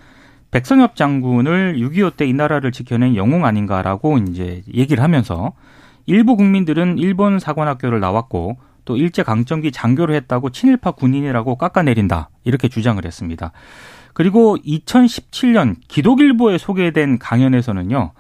백선엽 0.52 0.96
장군을 0.96 1.78
6.25 1.78 2.18
때 2.18 2.26
이 2.28 2.34
나라를 2.34 2.72
지켜낸 2.72 3.16
영웅 3.16 3.46
아닌가라고 3.46 4.18
이제 4.20 4.64
얘기를 4.74 5.04
하면서 5.04 5.54
일부 6.06 6.36
국민들은 6.36 6.98
일본 6.98 7.40
사관학교를 7.40 8.00
나왔고 8.00 8.58
또 8.86 8.98
일제 8.98 9.22
강점기 9.24 9.72
장교를 9.72 10.16
했다고 10.16 10.50
친일파 10.50 10.92
군인이라고 10.92 11.56
깎아내린다 11.58 12.30
이렇게 12.44 12.68
주장을 12.68 13.04
했습니다. 13.04 13.52
그리고 14.14 14.58
2017년 14.58 15.76
기독일보에 15.88 16.58
소개된 16.58 17.20
강연에서는요. 17.20 18.12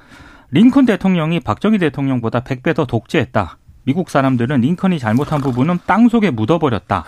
링컨 0.51 0.85
대통령이 0.85 1.39
박정희 1.39 1.77
대통령보다 1.79 2.41
100배 2.41 2.75
더 2.75 2.85
독재했다. 2.85 3.57
미국 3.83 4.09
사람들은 4.09 4.61
링컨이 4.61 4.99
잘못한 4.99 5.41
부분은 5.41 5.79
땅 5.85 6.09
속에 6.09 6.31
묻어버렸다. 6.31 7.03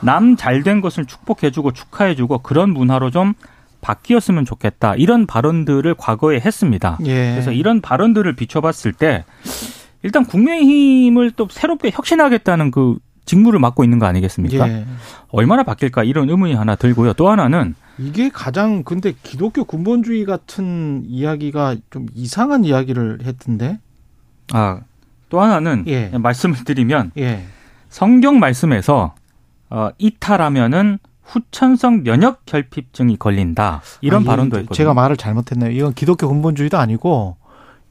남 0.00 0.36
잘 0.36 0.62
된 0.62 0.80
것을 0.80 1.06
축복해주고 1.06 1.72
축하해주고 1.72 2.38
그런 2.38 2.70
문화로 2.70 3.10
좀 3.10 3.34
바뀌었으면 3.80 4.44
좋겠다. 4.44 4.94
이런 4.96 5.26
발언들을 5.26 5.94
과거에 5.94 6.40
했습니다. 6.40 6.98
예. 7.06 7.30
그래서 7.32 7.52
이런 7.52 7.80
발언들을 7.80 8.34
비춰봤을 8.34 8.92
때 8.92 9.24
일단 10.04 10.24
국민의힘을 10.26 11.32
또 11.32 11.48
새롭게 11.50 11.90
혁신하겠다는 11.90 12.70
그 12.70 12.98
직무를 13.24 13.58
맡고 13.58 13.84
있는 13.84 13.98
거 13.98 14.04
아니겠습니까? 14.04 14.68
예. 14.68 14.84
얼마나 15.30 15.62
바뀔까 15.62 16.04
이런 16.04 16.28
의문이 16.28 16.54
하나 16.54 16.76
들고요. 16.76 17.14
또 17.14 17.30
하나는 17.30 17.74
이게 17.98 18.28
가장 18.28 18.82
근데 18.84 19.14
기독교 19.22 19.64
근본주의 19.64 20.26
같은 20.26 21.04
이야기가 21.06 21.76
좀 21.90 22.06
이상한 22.14 22.64
이야기를 22.64 23.20
했던데. 23.24 23.80
아, 24.52 24.80
또 25.30 25.40
하나는 25.40 25.84
예. 25.86 26.10
말씀을 26.10 26.64
드리면 26.64 27.12
예. 27.16 27.44
성경 27.88 28.38
말씀에서 28.38 29.14
어, 29.70 29.88
이탈하면은 29.96 30.98
후천성 31.22 32.02
면역 32.02 32.44
결핍증이 32.44 33.16
걸린다. 33.16 33.80
이런 34.02 34.24
아, 34.24 34.26
발언도 34.26 34.58
있거든요. 34.58 34.76
제가 34.76 34.92
말을 34.92 35.16
잘못했네요. 35.16 35.70
이건 35.70 35.94
기독교 35.94 36.28
근본주의도 36.28 36.76
아니고 36.76 37.38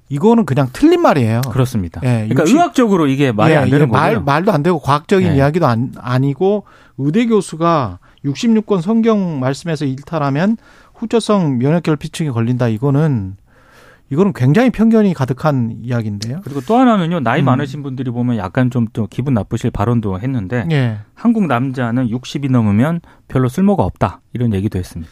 이거는 0.10 0.46
그냥 0.46 0.70
틀린 0.74 1.02
말이에요. 1.02 1.42
그렇습니다. 1.50 2.02
예, 2.04 2.28
그러니까 2.28 2.44
60, 2.44 2.56
의학적으로 2.56 3.08
이게 3.08 3.32
말이 3.32 3.54
예, 3.54 3.58
안 3.58 3.70
되는 3.70 3.90
거예요. 3.90 4.22
말, 4.22 4.24
말도 4.24 4.52
안 4.52 4.64
되고 4.64 4.80
과학적인 4.80 5.28
예. 5.30 5.36
이야기도 5.38 5.66
안, 5.66 5.94
아니고 5.98 6.66
의대 6.98 7.26
교수가 7.26 8.00
66권 8.26 8.82
성경 8.82 9.40
말씀에서 9.40 9.86
일탈하면 9.86 10.58
후천성 10.94 11.58
면역결핍증이 11.58 12.30
걸린다. 12.30 12.68
이거는 12.68 13.38
이거는 14.10 14.34
굉장히 14.34 14.70
편견이 14.70 15.14
가득한 15.16 15.78
이야기인데요. 15.82 16.42
그리고 16.44 16.62
또 16.62 16.78
하나는요. 16.78 17.22
나이 17.22 17.42
음. 17.42 17.46
많으신 17.46 17.82
분들이 17.82 18.12
보면 18.12 18.38
약간 18.38 18.70
좀 18.70 18.88
또 18.94 19.08
기분 19.08 19.34
나쁘실 19.34 19.72
발언도 19.72 20.20
했는데 20.20 20.68
예. 20.72 21.00
한국 21.16 21.48
남자는 21.48 22.10
60이 22.10 22.52
넘으면 22.52 23.02
별로 23.28 23.50
쓸모가 23.50 23.84
없다. 23.84 24.22
이런 24.34 24.54
얘기도 24.54 24.78
했습니다. 24.78 25.12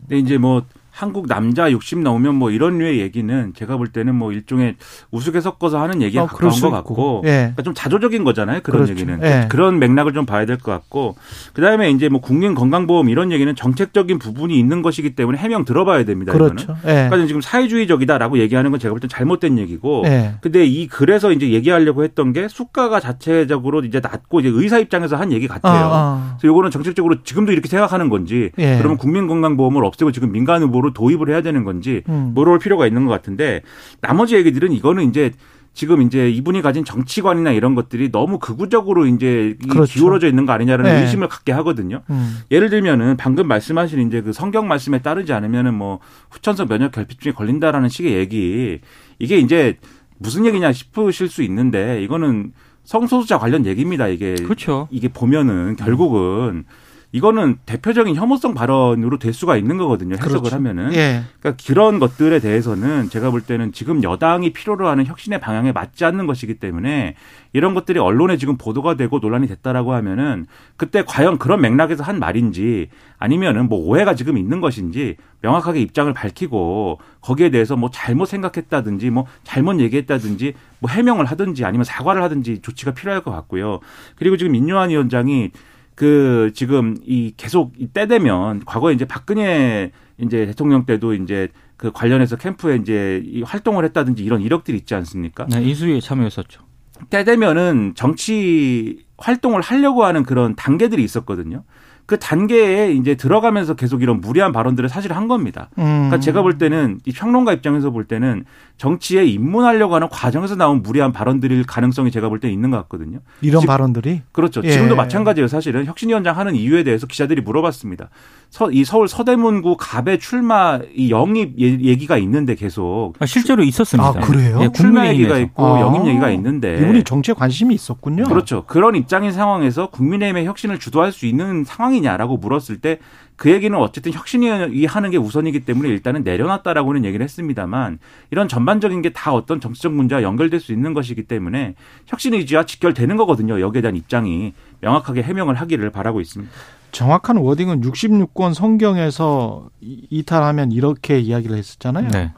근데 0.00 0.18
이제 0.18 0.36
뭐 0.36 0.64
한국 0.92 1.26
남자 1.26 1.70
60 1.72 2.00
넘으면 2.00 2.34
뭐 2.34 2.50
이런 2.50 2.76
류의 2.78 3.00
얘기는 3.00 3.52
제가 3.56 3.78
볼 3.78 3.88
때는 3.88 4.14
뭐 4.14 4.30
일종의 4.30 4.76
우스개 5.10 5.40
섞어서 5.40 5.80
하는 5.80 6.02
얘기가 6.02 6.24
어, 6.24 6.26
가까운 6.26 6.52
것 6.60 6.70
같고 6.70 7.22
예. 7.24 7.30
그러니까 7.30 7.62
좀 7.62 7.72
자조적인 7.74 8.24
거잖아요 8.24 8.60
그런 8.62 8.84
그렇죠. 8.84 8.92
얘기는 8.92 9.20
예. 9.22 9.48
그런 9.48 9.78
맥락을 9.78 10.12
좀 10.12 10.26
봐야 10.26 10.44
될 10.46 10.58
것 10.58 10.70
같고 10.70 11.16
그 11.54 11.62
다음에 11.62 11.90
이제 11.90 12.08
뭐 12.10 12.20
국민 12.20 12.54
건강보험 12.54 13.08
이런 13.08 13.32
얘기는 13.32 13.52
정책적인 13.56 14.18
부분이 14.18 14.56
있는 14.58 14.82
것이기 14.82 15.14
때문에 15.14 15.38
해명 15.38 15.64
들어봐야 15.64 16.04
됩니다 16.04 16.32
그렇죠. 16.32 16.62
이거는 16.64 16.80
예. 16.84 17.08
그러니까 17.08 17.26
지금 17.26 17.40
사회주의적이다라고 17.40 18.38
얘기하는 18.38 18.70
건 18.70 18.78
제가 18.78 18.92
볼때 18.92 19.08
잘못된 19.08 19.58
얘기고 19.58 20.02
예. 20.06 20.34
근데 20.42 20.64
이 20.66 20.86
글에서 20.88 21.32
이제 21.32 21.50
얘기하려고 21.50 22.04
했던 22.04 22.32
게 22.34 22.48
수가가 22.48 23.00
자체적으로 23.00 23.80
이제 23.80 24.00
낮고 24.00 24.40
이제 24.40 24.50
의사 24.52 24.78
입장에서 24.78 25.16
한 25.16 25.32
얘기 25.32 25.48
같아요 25.48 25.86
아, 25.86 25.90
아. 25.96 26.36
그래서 26.38 26.48
요거는 26.48 26.70
정책적으로 26.70 27.22
지금도 27.24 27.50
이렇게 27.52 27.68
생각하는 27.68 28.10
건지 28.10 28.50
예. 28.58 28.76
그러면 28.76 28.98
국민 28.98 29.26
건강보험을 29.26 29.84
없애고 29.86 30.12
지금 30.12 30.30
민간 30.30 30.52
제 30.52 30.66
도로 30.82 30.92
도입을 30.92 31.30
해야 31.30 31.42
되는 31.42 31.64
건지 31.64 32.02
음. 32.08 32.32
물어볼 32.34 32.58
필요가 32.58 32.86
있는 32.86 33.06
것 33.06 33.12
같은데 33.12 33.62
나머지 34.00 34.34
얘기들은 34.34 34.72
이거는 34.72 35.08
이제 35.08 35.32
지금 35.74 36.02
이제 36.02 36.28
이분이 36.28 36.60
가진 36.60 36.84
정치관이나 36.84 37.52
이런 37.52 37.74
것들이 37.74 38.10
너무 38.12 38.38
극우적으로 38.38 39.06
이제 39.06 39.56
그렇죠. 39.70 39.92
기울어져 39.94 40.28
있는 40.28 40.44
거 40.44 40.52
아니냐라는 40.52 40.90
네. 40.90 41.00
의심을 41.02 41.28
갖게 41.28 41.52
하거든요. 41.52 42.02
음. 42.10 42.40
예를 42.50 42.68
들면은 42.68 43.16
방금 43.16 43.48
말씀하신 43.48 44.06
이제 44.06 44.20
그 44.20 44.34
성경 44.34 44.68
말씀에 44.68 44.98
따르지 44.98 45.32
않으면은 45.32 45.72
뭐 45.72 46.00
후천성 46.30 46.68
면역 46.68 46.92
결핍증에 46.92 47.32
걸린다라는 47.32 47.88
식의 47.88 48.12
얘기 48.12 48.80
이게 49.18 49.38
이제 49.38 49.78
무슨 50.18 50.44
얘기냐 50.44 50.72
싶으실 50.72 51.28
수 51.28 51.42
있는데 51.42 52.02
이거는 52.02 52.52
성소수자 52.84 53.38
관련 53.38 53.64
얘기입니다. 53.64 54.08
이게 54.08 54.34
그렇죠. 54.34 54.88
이게 54.90 55.08
보면은 55.08 55.76
결국은 55.76 56.64
이거는 57.12 57.58
대표적인 57.66 58.16
혐오성 58.16 58.54
발언으로 58.54 59.18
될 59.18 59.34
수가 59.34 59.58
있는 59.58 59.76
거거든요. 59.76 60.14
해석을 60.14 60.40
그렇죠. 60.40 60.56
하면은. 60.56 60.94
예. 60.94 61.22
그러니까 61.40 61.62
그런 61.64 61.98
것들에 61.98 62.40
대해서는 62.40 63.10
제가 63.10 63.30
볼 63.30 63.42
때는 63.42 63.72
지금 63.72 64.02
여당이 64.02 64.54
필요로 64.54 64.88
하는 64.88 65.04
혁신의 65.04 65.38
방향에 65.40 65.72
맞지 65.72 66.06
않는 66.06 66.26
것이기 66.26 66.54
때문에 66.54 67.14
이런 67.52 67.74
것들이 67.74 67.98
언론에 67.98 68.38
지금 68.38 68.56
보도가 68.56 68.94
되고 68.94 69.18
논란이 69.18 69.46
됐다라고 69.46 69.92
하면은 69.92 70.46
그때 70.76 71.04
과연 71.06 71.36
그런 71.36 71.60
맥락에서 71.60 72.02
한 72.02 72.18
말인지 72.18 72.88
아니면은 73.18 73.68
뭐 73.68 73.78
오해가 73.78 74.14
지금 74.14 74.38
있는 74.38 74.62
것인지 74.62 75.16
명확하게 75.42 75.80
입장을 75.82 76.10
밝히고 76.14 76.98
거기에 77.20 77.50
대해서 77.50 77.76
뭐 77.76 77.90
잘못 77.92 78.24
생각했다든지 78.24 79.10
뭐 79.10 79.26
잘못 79.44 79.80
얘기했다든지 79.80 80.54
뭐 80.78 80.90
해명을 80.90 81.26
하든지 81.26 81.66
아니면 81.66 81.84
사과를 81.84 82.22
하든지 82.22 82.62
조치가 82.62 82.92
필요할 82.92 83.22
것 83.22 83.32
같고요. 83.32 83.80
그리고 84.16 84.38
지금 84.38 84.52
민요한 84.52 84.88
위원장이 84.88 85.50
그 85.94 86.50
지금 86.54 86.96
이 87.04 87.34
계속 87.36 87.72
때 87.92 88.06
되면 88.06 88.64
과거에 88.64 88.94
이제 88.94 89.04
박근혜 89.04 89.92
이제 90.18 90.46
대통령 90.46 90.86
때도 90.86 91.14
이제 91.14 91.48
그 91.76 91.90
관련해서 91.92 92.36
캠프에 92.36 92.76
이제 92.76 93.22
이 93.24 93.42
활동을 93.42 93.84
했다든지 93.86 94.22
이런 94.22 94.40
이력들이 94.40 94.76
있지 94.76 94.94
않습니까? 94.94 95.46
네, 95.46 95.62
이수위에 95.62 96.00
참여했었죠. 96.00 96.62
때 97.10 97.24
되면은 97.24 97.94
정치 97.96 99.04
활동을 99.18 99.60
하려고 99.60 100.04
하는 100.04 100.22
그런 100.22 100.54
단계들이 100.54 101.02
있었거든요. 101.02 101.64
그 102.12 102.18
단계에 102.18 102.92
이제 102.92 103.14
들어가면서 103.14 103.72
계속 103.72 104.02
이런 104.02 104.20
무리한 104.20 104.52
발언들을 104.52 104.86
사실 104.90 105.14
한 105.14 105.28
겁니다. 105.28 105.70
음. 105.78 105.84
그러니까 105.84 106.20
제가 106.20 106.42
볼 106.42 106.58
때는 106.58 107.00
이 107.06 107.12
평론가 107.12 107.54
입장에서 107.54 107.88
볼 107.88 108.04
때는 108.04 108.44
정치에 108.76 109.24
입문하려고 109.24 109.94
하는 109.94 110.10
과정에서 110.10 110.54
나온 110.56 110.82
무리한 110.82 111.12
발언들일 111.12 111.64
가능성이 111.64 112.10
제가 112.10 112.28
볼 112.28 112.42
때 112.42 112.50
있는 112.50 112.70
것 112.70 112.76
같거든요. 112.82 113.20
이런 113.40 113.60
지 113.62 113.66
발언들이? 113.66 114.22
그렇죠. 114.32 114.60
예. 114.64 114.72
지금도 114.72 114.96
마찬가지예요. 114.96 115.46
사실은 115.46 115.86
혁신위원장 115.86 116.36
하는 116.36 116.54
이유에 116.56 116.82
대해서 116.82 117.06
기자들이 117.06 117.40
물어봤습니다. 117.40 118.10
서, 118.50 118.70
이 118.70 118.84
서울 118.84 119.06
서대문구 119.08 119.76
갑의 119.78 120.18
출마 120.18 120.80
이 120.94 121.10
영입 121.10 121.56
얘기가 121.58 122.18
있는데 122.18 122.54
계속 122.56 123.14
아, 123.20 123.24
실제로 123.26 123.62
있었습니다. 123.62 124.08
아, 124.08 124.12
그래요? 124.12 124.58
예, 124.60 124.68
출마 124.72 125.06
얘기가 125.08 125.38
있고 125.38 125.64
아. 125.64 125.80
영입 125.80 126.06
얘기가 126.08 126.30
있는데 126.32 126.76
이분이 126.82 127.04
정치에 127.04 127.34
관심이 127.34 127.74
있었군요. 127.74 128.24
그렇죠. 128.24 128.64
그런 128.66 128.96
입장인 128.96 129.32
상황에서 129.32 129.86
국민의힘의 129.90 130.44
혁신을 130.44 130.78
주도할 130.80 131.12
수 131.12 131.24
있는 131.26 131.64
상황이 131.64 132.01
냐라고 132.02 132.36
물었을 132.36 132.80
때 132.80 132.98
그 133.42 133.50
얘기는 133.50 133.76
어쨌든 133.76 134.12
혁신이 134.12 134.86
하는 134.86 135.10
게 135.10 135.16
우선이기 135.16 135.64
때문에 135.64 135.88
일단은 135.88 136.22
내려놨다라고는 136.22 137.04
얘기를 137.04 137.24
했습니다만 137.24 137.98
이런 138.30 138.46
전반적인 138.46 139.02
게 139.02 139.12
다 139.12 139.34
어떤 139.34 139.60
정치적 139.60 139.92
문제와 139.92 140.22
연결될 140.22 140.60
수 140.60 140.72
있는 140.72 140.94
것이기 140.94 141.24
때문에 141.24 141.74
혁신 142.06 142.34
의지와 142.34 142.66
직결되는 142.66 143.16
거거든요. 143.16 143.60
여기에 143.60 143.82
대한 143.82 143.96
입장이 143.96 144.54
명확하게 144.80 145.22
해명을 145.22 145.56
하기를 145.56 145.90
바라고 145.90 146.20
있습니다. 146.20 146.52
정확한 146.92 147.36
워딩은 147.38 147.80
66권 147.80 148.54
성경에서 148.54 149.70
이탈하면 149.80 150.70
이렇게 150.70 151.18
이야기를 151.18 151.56
했었잖아요. 151.56 152.08
네. 152.10 152.32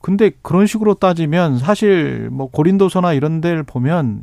근데 0.00 0.30
그런 0.42 0.68
식으로 0.68 0.94
따지면 0.94 1.58
사실 1.58 2.28
뭐 2.30 2.48
고린도서나 2.50 3.14
이런 3.14 3.40
데를 3.40 3.64
보면 3.64 4.22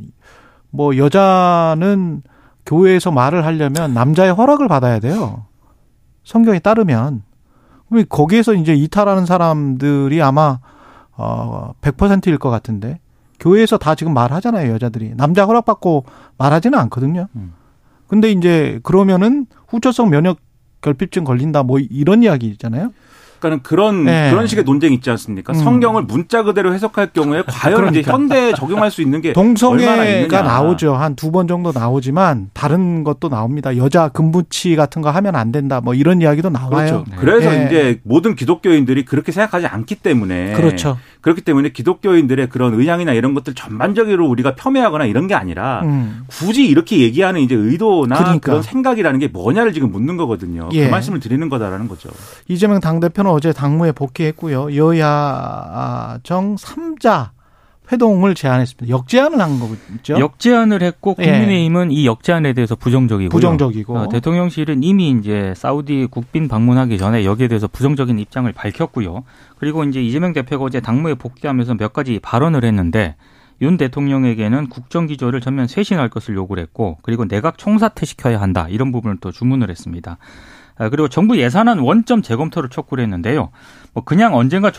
뭐 0.70 0.96
여자는 0.96 2.22
교회에서 2.66 3.10
말을 3.10 3.44
하려면 3.44 3.94
남자의 3.94 4.32
허락을 4.32 4.68
받아야 4.68 4.98
돼요. 4.98 5.44
성경에 6.24 6.58
따르면. 6.58 7.22
그럼 7.88 8.04
거기에서 8.08 8.54
이제 8.54 8.74
이탈하는 8.74 9.26
사람들이 9.26 10.22
아마 10.22 10.58
어 11.16 11.72
100%일 11.80 12.38
것 12.38 12.50
같은데 12.50 12.98
교회에서 13.38 13.78
다 13.78 13.94
지금 13.94 14.14
말하잖아요, 14.14 14.72
여자들이. 14.72 15.14
남자 15.16 15.44
허락 15.44 15.66
받고 15.66 16.04
말하지는 16.38 16.78
않거든요. 16.78 17.28
음. 17.36 17.52
근데 18.06 18.30
이제 18.30 18.80
그러면은 18.82 19.46
후천성 19.68 20.10
면역 20.10 20.38
결핍증 20.80 21.24
걸린다 21.24 21.62
뭐 21.62 21.78
이런 21.78 22.22
이야기잖아요. 22.22 22.92
그러니까는 23.44 23.62
그런 23.62 24.04
네. 24.04 24.30
그런 24.30 24.46
식의 24.46 24.64
논쟁이 24.64 24.94
있지 24.94 25.10
않습니까? 25.10 25.52
음. 25.52 25.58
성경을 25.58 26.02
문자 26.04 26.42
그대로 26.42 26.72
해석할 26.72 27.08
경우에 27.12 27.42
과연 27.46 27.76
그러니까. 27.76 28.00
이제 28.00 28.10
현대에 28.10 28.52
적용할 28.54 28.90
수 28.90 29.02
있는 29.02 29.20
게 29.20 29.32
동성애가 29.32 30.42
나오죠. 30.42 30.94
한 30.94 31.14
두 31.14 31.30
번 31.34 31.48
정도 31.48 31.72
나오지만 31.72 32.50
다른 32.52 33.02
것도 33.02 33.28
나옵니다. 33.28 33.76
여자 33.76 34.08
금부치 34.08 34.76
같은 34.76 35.02
거 35.02 35.10
하면 35.10 35.34
안 35.36 35.50
된다. 35.52 35.80
뭐 35.80 35.94
이런 35.94 36.20
이야기도 36.22 36.48
나와요. 36.50 36.70
그렇죠. 36.70 37.04
네. 37.10 37.16
그래서 37.18 37.50
네. 37.50 37.66
이제 37.66 38.00
모든 38.04 38.34
기독교인들이 38.36 39.04
그렇게 39.04 39.32
생각하지 39.32 39.66
않기 39.66 39.96
때문에 39.96 40.52
그렇죠. 40.52 40.96
그렇기 41.22 41.40
때문에 41.42 41.70
기독교인들의 41.70 42.48
그런 42.50 42.74
의향이나 42.74 43.12
이런 43.14 43.34
것들 43.34 43.54
전반적으로 43.54 44.28
우리가 44.28 44.54
폄훼하거나 44.54 45.06
이런 45.06 45.26
게 45.26 45.34
아니라 45.34 45.80
음. 45.84 46.22
굳이 46.28 46.66
이렇게 46.66 46.98
얘기하는 47.00 47.40
이제 47.40 47.54
의도나 47.54 48.16
그러니까. 48.16 48.38
그런 48.40 48.62
생각이라는 48.62 49.18
게 49.20 49.28
뭐냐를 49.28 49.72
지금 49.72 49.90
묻는 49.90 50.16
거거든요. 50.16 50.68
그 50.68 50.76
예. 50.76 50.84
그 50.86 50.90
말씀을 50.90 51.18
드리는 51.20 51.48
거다라는 51.48 51.88
거죠. 51.88 52.10
이재명 52.48 52.78
당대표는 52.80 53.30
어제 53.34 53.52
당무에 53.52 53.92
복귀했고요. 53.92 54.76
여야정 54.76 56.56
3자 56.56 57.30
회동을 57.92 58.34
제안했습니다. 58.34 58.88
역제안을 58.88 59.40
한 59.40 59.60
거죠. 59.60 60.18
역제안을 60.18 60.82
했고 60.82 61.14
예. 61.18 61.24
국민의힘은 61.24 61.92
예. 61.92 61.94
이 61.94 62.06
역제안에 62.06 62.54
대해서 62.54 62.76
부정적이고 62.76 63.30
부정적이고 63.30 63.96
어, 63.96 64.08
대통령실은 64.08 64.82
이미 64.82 65.10
이제 65.10 65.52
사우디 65.56 66.08
국빈 66.10 66.48
방문하기 66.48 66.96
전에 66.96 67.24
여기에 67.24 67.48
대해서 67.48 67.66
부정적인 67.66 68.18
입장을 68.18 68.50
밝혔고요. 68.52 69.24
그리고 69.58 69.84
이제 69.84 70.02
이재명 70.02 70.32
대표가 70.32 70.64
어제 70.64 70.80
당무에 70.80 71.14
복귀하면서 71.14 71.74
몇 71.74 71.92
가지 71.92 72.18
발언을 72.22 72.64
했는데 72.64 73.16
윤 73.60 73.76
대통령에게는 73.76 74.68
국정 74.68 75.06
기조를 75.06 75.40
전면 75.40 75.66
쇄신할 75.66 76.08
것을 76.08 76.34
요구를 76.34 76.62
했고 76.62 76.98
그리고 77.02 77.26
내각 77.26 77.58
총사퇴 77.58 78.06
시켜야 78.06 78.40
한다 78.40 78.66
이런 78.70 78.92
부분을 78.92 79.18
또 79.20 79.30
주문을 79.30 79.70
했습니다. 79.70 80.16
아, 80.76 80.88
그리고 80.88 81.08
정부 81.08 81.38
예산안 81.38 81.78
원점 81.78 82.22
재검토를 82.22 82.68
촉구를 82.68 83.04
했는데요. 83.04 83.50
뭐 83.92 84.04
그냥 84.04 84.34
언젠가 84.34 84.70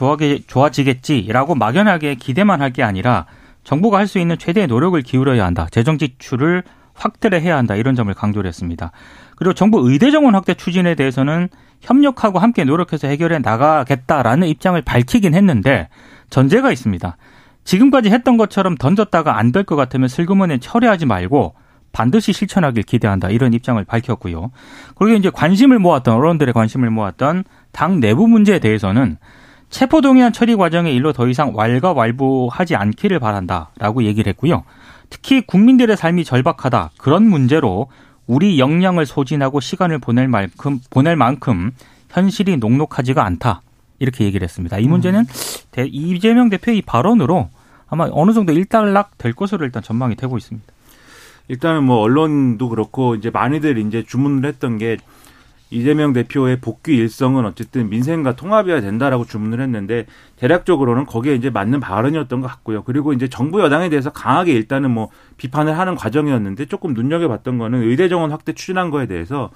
좋아지겠지라고 0.47 1.55
막연하게 1.55 2.15
기대만 2.15 2.61
할 2.61 2.71
게 2.73 2.83
아니라 2.83 3.25
정부가 3.63 3.97
할 3.99 4.07
수 4.07 4.19
있는 4.19 4.37
최대의 4.37 4.67
노력을 4.67 4.99
기울여야 5.01 5.45
한다. 5.45 5.67
재정 5.71 5.97
지출을 5.97 6.63
확대를 6.93 7.41
해야 7.41 7.57
한다. 7.57 7.75
이런 7.75 7.95
점을 7.95 8.13
강조를 8.13 8.47
했습니다. 8.47 8.91
그리고 9.37 9.53
정부 9.53 9.89
의대 9.89 10.11
정원 10.11 10.35
확대 10.35 10.53
추진에 10.53 10.95
대해서는 10.95 11.49
협력하고 11.81 12.39
함께 12.39 12.63
노력해서 12.63 13.07
해결해 13.07 13.39
나가겠다라는 13.39 14.47
입장을 14.47 14.81
밝히긴 14.81 15.33
했는데 15.33 15.89
전제가 16.29 16.71
있습니다. 16.71 17.17
지금까지 17.63 18.09
했던 18.11 18.37
것처럼 18.37 18.75
던졌다가 18.75 19.37
안 19.37 19.51
될 19.51 19.63
것 19.63 19.75
같으면 19.75 20.07
슬그머니 20.07 20.59
처리하지 20.59 21.05
말고 21.05 21.55
반드시 21.95 22.33
실천하길 22.33 22.83
기대한다 22.83 23.29
이런 23.29 23.53
입장을 23.53 23.81
밝혔고요. 23.85 24.51
그리고 24.95 25.17
이제 25.17 25.29
관심을 25.29 25.79
모았던 25.79 26.13
언론들의 26.13 26.53
관심을 26.53 26.89
모았던 26.89 27.45
당 27.71 28.01
내부 28.01 28.27
문제에 28.27 28.59
대해서는 28.59 29.17
체포동의안 29.69 30.33
처리 30.33 30.57
과정에 30.57 30.91
일로 30.91 31.13
더 31.13 31.25
이상 31.29 31.55
왈가왈부하지 31.55 32.75
않기를 32.75 33.19
바란다라고 33.19 34.03
얘기를 34.03 34.29
했고요. 34.31 34.65
특히 35.09 35.39
국민들의 35.39 35.95
삶이 35.95 36.25
절박하다 36.25 36.91
그런 36.97 37.29
문제로 37.29 37.87
우리 38.27 38.59
역량을 38.59 39.05
소진하고 39.05 39.61
시간을 39.61 39.99
보낼 39.99 40.27
만큼 40.27 40.81
보낼 40.89 41.15
만큼 41.15 41.71
현실이 42.09 42.57
녹록하지가 42.57 43.23
않다 43.23 43.61
이렇게 43.99 44.25
얘기를 44.25 44.43
했습니다. 44.43 44.79
이 44.79 44.87
문제는 44.89 45.21
음. 45.21 45.87
이재명 45.89 46.49
대표의 46.49 46.81
발언으로 46.81 47.49
아마 47.87 48.09
어느 48.11 48.33
정도 48.33 48.51
일단락 48.51 49.17
될 49.17 49.31
것으로 49.31 49.63
일단 49.63 49.81
전망이 49.81 50.15
되고 50.17 50.35
있습니다. 50.35 50.74
일단은 51.47 51.83
뭐 51.83 51.97
언론도 51.97 52.69
그렇고 52.69 53.15
이제 53.15 53.29
많이들 53.29 53.77
이제 53.77 54.03
주문을 54.03 54.47
했던 54.47 54.77
게 54.77 54.97
이재명 55.69 56.13
대표의 56.13 56.61
복귀 56.61 56.95
일성은 56.95 57.45
어쨌든 57.45 57.89
민생과 57.89 58.35
통합이어야 58.35 58.81
된다라고 58.81 59.25
주문을 59.25 59.61
했는데 59.61 60.05
대략적으로는 60.37 61.05
거기에 61.05 61.35
이제 61.35 61.49
맞는 61.49 61.79
발언이었던 61.79 62.41
것 62.41 62.47
같고요. 62.47 62.83
그리고 62.83 63.13
이제 63.13 63.27
정부 63.27 63.61
여당에 63.61 63.89
대해서 63.89 64.09
강하게 64.09 64.53
일단은 64.53 64.91
뭐 64.91 65.09
비판을 65.37 65.77
하는 65.77 65.95
과정이었는데 65.95 66.65
조금 66.65 66.93
눈여겨봤던 66.93 67.57
거는 67.57 67.83
의대 67.83 68.09
정원 68.09 68.31
확대 68.31 68.53
추진한 68.53 68.89
거에 68.89 69.05
대해서 69.07 69.51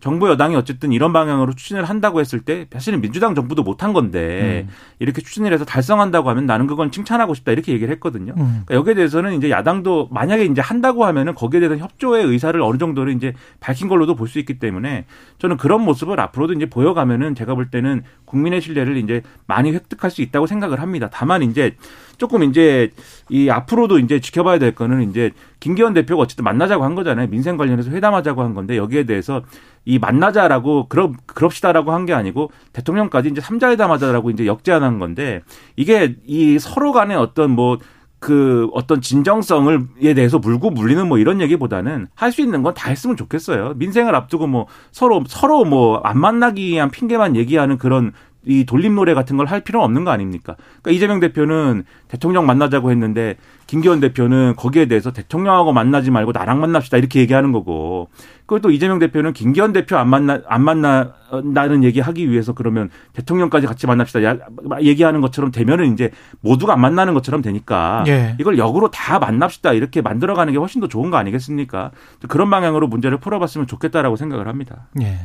정부 0.00 0.28
여당이 0.28 0.56
어쨌든 0.56 0.90
이런 0.90 1.12
방향으로 1.12 1.52
추진을 1.52 1.84
한다고 1.84 2.18
했을 2.18 2.40
때 2.40 2.66
사실은 2.72 3.00
민주당 3.00 3.36
정부도 3.36 3.62
못한 3.62 3.92
건데 3.92 4.66
음. 4.66 4.74
이렇게 4.98 5.22
추진을 5.22 5.52
해서 5.52 5.64
달성한다고 5.64 6.28
하면 6.30 6.44
나는 6.44 6.66
그건 6.66 6.90
칭찬하고 6.90 7.34
싶다 7.34 7.52
이렇게 7.52 7.72
얘기를 7.72 7.94
했거든요. 7.94 8.32
음. 8.36 8.62
그러니까 8.66 8.74
여기에 8.74 8.94
대해서는 8.94 9.34
이제 9.34 9.48
야당도 9.48 10.08
만약에 10.10 10.44
이제 10.46 10.60
한다고 10.60 11.04
하면은 11.04 11.36
거기에 11.36 11.60
대해서 11.60 11.76
협조의 11.76 12.24
의사를 12.24 12.60
어느 12.60 12.78
정도로 12.78 13.12
이제 13.12 13.32
밝힌 13.60 13.86
걸로도 13.86 14.16
볼 14.16 14.26
수 14.26 14.40
있기 14.40 14.58
때문에 14.58 15.04
저는 15.38 15.56
그런 15.56 15.82
모습을 15.82 16.18
앞으로도 16.18 16.54
이제 16.54 16.66
보여가면은 16.66 17.36
제가 17.36 17.54
볼 17.54 17.70
때는 17.70 18.02
국민의 18.32 18.60
신뢰를 18.62 18.96
이제 18.96 19.22
많이 19.46 19.72
획득할 19.72 20.10
수 20.10 20.22
있다고 20.22 20.46
생각을 20.46 20.80
합니다. 20.80 21.08
다만 21.12 21.42
이제 21.42 21.76
조금 22.16 22.42
이제 22.42 22.90
이 23.28 23.50
앞으로도 23.50 23.98
이제 23.98 24.20
지켜봐야 24.20 24.58
될 24.58 24.74
거는 24.74 25.10
이제 25.10 25.32
김기현 25.60 25.92
대표가 25.92 26.22
어쨌든 26.22 26.44
만나자고 26.44 26.82
한 26.84 26.94
거잖아요. 26.94 27.28
민생 27.28 27.56
관련해서 27.56 27.90
회담하자고 27.90 28.42
한 28.42 28.54
건데 28.54 28.76
여기에 28.76 29.04
대해서 29.04 29.42
이 29.84 29.98
만나자라고 29.98 30.86
그럽 30.88 31.14
그럽시다라고 31.26 31.92
한 31.92 32.02
게 32.06 32.12
아니고 32.14 32.50
대통령까지 32.72 33.28
이제 33.28 33.40
삼자 33.40 33.70
회담하자라고 33.70 34.30
이제 34.30 34.46
역제안한 34.46 34.98
건데 34.98 35.42
이게 35.76 36.16
이 36.26 36.58
서로 36.58 36.92
간의 36.92 37.16
어떤 37.16 37.50
뭐 37.50 37.78
그 38.22 38.68
어떤 38.72 39.00
진정성을 39.00 39.88
에 40.02 40.14
대해서 40.14 40.38
물고 40.38 40.70
물리는 40.70 41.06
뭐 41.08 41.18
이런 41.18 41.40
얘기보다는 41.42 42.06
할 42.14 42.30
수 42.32 42.40
있는 42.40 42.62
건 42.62 42.72
다 42.74 42.88
했으면 42.88 43.16
좋겠어요. 43.16 43.74
민생을 43.76 44.14
앞두고 44.14 44.46
뭐 44.46 44.66
서로 44.92 45.22
서로 45.26 45.64
뭐 45.64 46.00
안 46.04 46.18
만나기 46.18 46.68
위한 46.68 46.90
핑계만 46.90 47.36
얘기하는 47.36 47.76
그런 47.78 48.12
이 48.44 48.64
돌림 48.64 48.94
노래 48.94 49.14
같은 49.14 49.36
걸 49.36 49.46
할 49.52 49.60
필요는 49.60 49.84
없는 49.84 50.04
거 50.04 50.10
아닙니까? 50.10 50.56
그러니까 50.80 50.90
이재명 50.96 51.20
대표는 51.20 51.84
대통령 52.08 52.46
만나자고 52.46 52.90
했는데 52.90 53.36
김기현 53.66 54.00
대표는 54.00 54.54
거기에 54.56 54.86
대해서 54.86 55.12
대통령하고 55.12 55.72
만나지 55.72 56.10
말고 56.10 56.32
나랑 56.32 56.60
만납시다 56.60 56.96
이렇게 56.96 57.20
얘기하는 57.20 57.52
거고 57.52 58.08
그것도 58.46 58.70
이재명 58.70 58.98
대표는 58.98 59.32
김기현 59.32 59.72
대표 59.72 59.96
안 59.96 60.08
만나 60.08 60.40
안 60.46 60.62
만나는 60.62 61.84
얘기하기 61.84 62.30
위해서 62.30 62.52
그러면 62.52 62.90
대통령까지 63.14 63.66
같이 63.66 63.86
만납시다 63.86 64.24
야, 64.24 64.36
얘기하는 64.80 65.20
것처럼 65.20 65.50
되면은 65.50 65.92
이제 65.92 66.10
모두가 66.40 66.74
안 66.74 66.80
만나는 66.80 67.14
것처럼 67.14 67.42
되니까 67.42 68.04
예. 68.08 68.36
이걸 68.40 68.58
역으로 68.58 68.90
다 68.90 69.18
만납시다 69.18 69.72
이렇게 69.72 70.02
만들어가는 70.02 70.52
게 70.52 70.58
훨씬 70.58 70.80
더 70.80 70.88
좋은 70.88 71.10
거 71.10 71.16
아니겠습니까? 71.16 71.90
그런 72.28 72.50
방향으로 72.50 72.88
문제를 72.88 73.18
풀어봤으면 73.18 73.66
좋겠다라고 73.66 74.16
생각을 74.16 74.48
합니다. 74.48 74.88
예. 75.00 75.18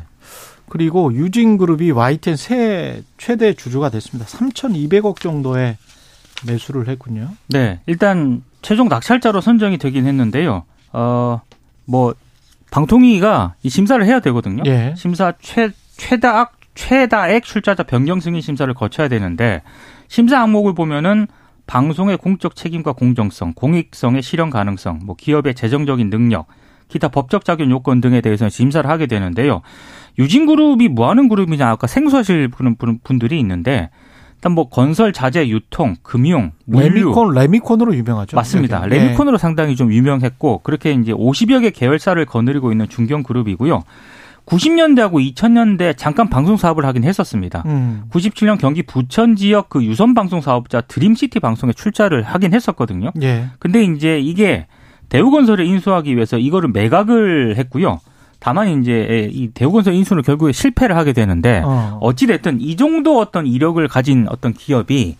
그리고 0.69 1.13
유진그룹이 1.13 1.91
YTN 1.91 2.35
새 2.35 3.03
최대 3.17 3.53
주주가 3.53 3.89
됐습니다. 3.89 4.29
3,200억 4.29 5.19
정도의 5.19 5.77
매수를 6.45 6.87
했군요. 6.87 7.29
네, 7.47 7.79
일단 7.85 8.43
최종 8.61 8.89
낙찰자로 8.89 9.41
선정이 9.41 9.77
되긴 9.77 10.05
했는데요. 10.05 10.63
어, 10.93 11.41
뭐 11.85 12.13
방통위가 12.71 13.55
이 13.63 13.69
심사를 13.69 14.03
해야 14.05 14.19
되거든요. 14.19 14.63
예. 14.65 14.93
심사 14.97 15.33
최 15.39 15.71
최다악 15.95 16.57
최다액 16.75 17.43
출자자 17.43 17.83
변경 17.83 18.19
승인 18.19 18.41
심사를 18.41 18.71
거쳐야 18.73 19.07
되는데 19.07 19.61
심사 20.07 20.39
항목을 20.41 20.75
보면은 20.75 21.27
방송의 21.65 22.17
공적 22.17 22.55
책임과 22.55 22.93
공정성, 22.93 23.53
공익성의 23.53 24.21
실현 24.21 24.49
가능성, 24.49 24.99
뭐 25.03 25.15
기업의 25.17 25.55
재정적인 25.55 26.09
능력, 26.09 26.47
기타 26.87 27.09
법적 27.09 27.43
자격 27.43 27.69
요건 27.69 27.99
등에 27.99 28.21
대해서 28.21 28.47
심사를 28.47 28.89
하게 28.89 29.07
되는데요. 29.07 29.61
유진그룹이 30.19 30.89
뭐 30.89 31.09
하는 31.09 31.29
그룹이냐 31.29 31.69
아까 31.69 31.87
생소하실 31.87 32.49
분들이 33.03 33.39
있는데 33.39 33.89
일단 34.35 34.51
뭐 34.51 34.69
건설 34.69 35.13
자재 35.13 35.47
유통 35.49 35.95
금융 36.03 36.51
물류 36.65 37.05
레미콘 37.05 37.33
레미콘으로 37.33 37.95
유명하죠. 37.95 38.35
맞습니다. 38.35 38.83
여기. 38.83 38.95
레미콘으로 38.95 39.37
네. 39.37 39.41
상당히 39.41 39.75
좀 39.75 39.91
유명했고 39.91 40.59
그렇게 40.59 40.91
이제 40.91 41.11
50여 41.11 41.61
개 41.61 41.71
계열사를 41.71 42.23
거느리고 42.25 42.71
있는 42.71 42.87
중견 42.87 43.23
그룹이고요. 43.23 43.83
90년대하고 44.45 45.35
2000년대 45.35 45.97
잠깐 45.97 46.29
방송 46.29 46.55
사업을 46.55 46.85
하긴 46.85 47.03
했었습니다. 47.03 47.63
음. 47.65 48.03
97년 48.11 48.57
경기 48.57 48.81
부천 48.81 49.35
지역 49.35 49.69
그 49.69 49.83
유선 49.83 50.13
방송 50.13 50.39
사업자 50.39 50.81
드림시티 50.81 51.39
방송에 51.39 51.73
출자를 51.73 52.23
하긴 52.23 52.53
했었거든요. 52.53 53.11
예. 53.21 53.47
근데 53.59 53.83
이제 53.83 54.19
이게 54.19 54.67
대우건설을 55.09 55.65
인수하기 55.65 56.15
위해서 56.15 56.37
이거를 56.37 56.69
매각을 56.69 57.57
했고요. 57.57 57.99
다만 58.39 58.81
이제 58.81 59.29
이 59.31 59.49
대우건설 59.49 59.93
인수는 59.93 60.23
결국에 60.23 60.51
실패를 60.51 60.95
하게 60.95 61.13
되는데 61.13 61.61
어. 61.65 61.97
어찌 62.01 62.27
됐든 62.27 62.61
이 62.61 62.75
정도 62.75 63.19
어떤 63.19 63.47
이력을 63.47 63.85
가진 63.87 64.27
어떤 64.29 64.53
기업이 64.53 65.17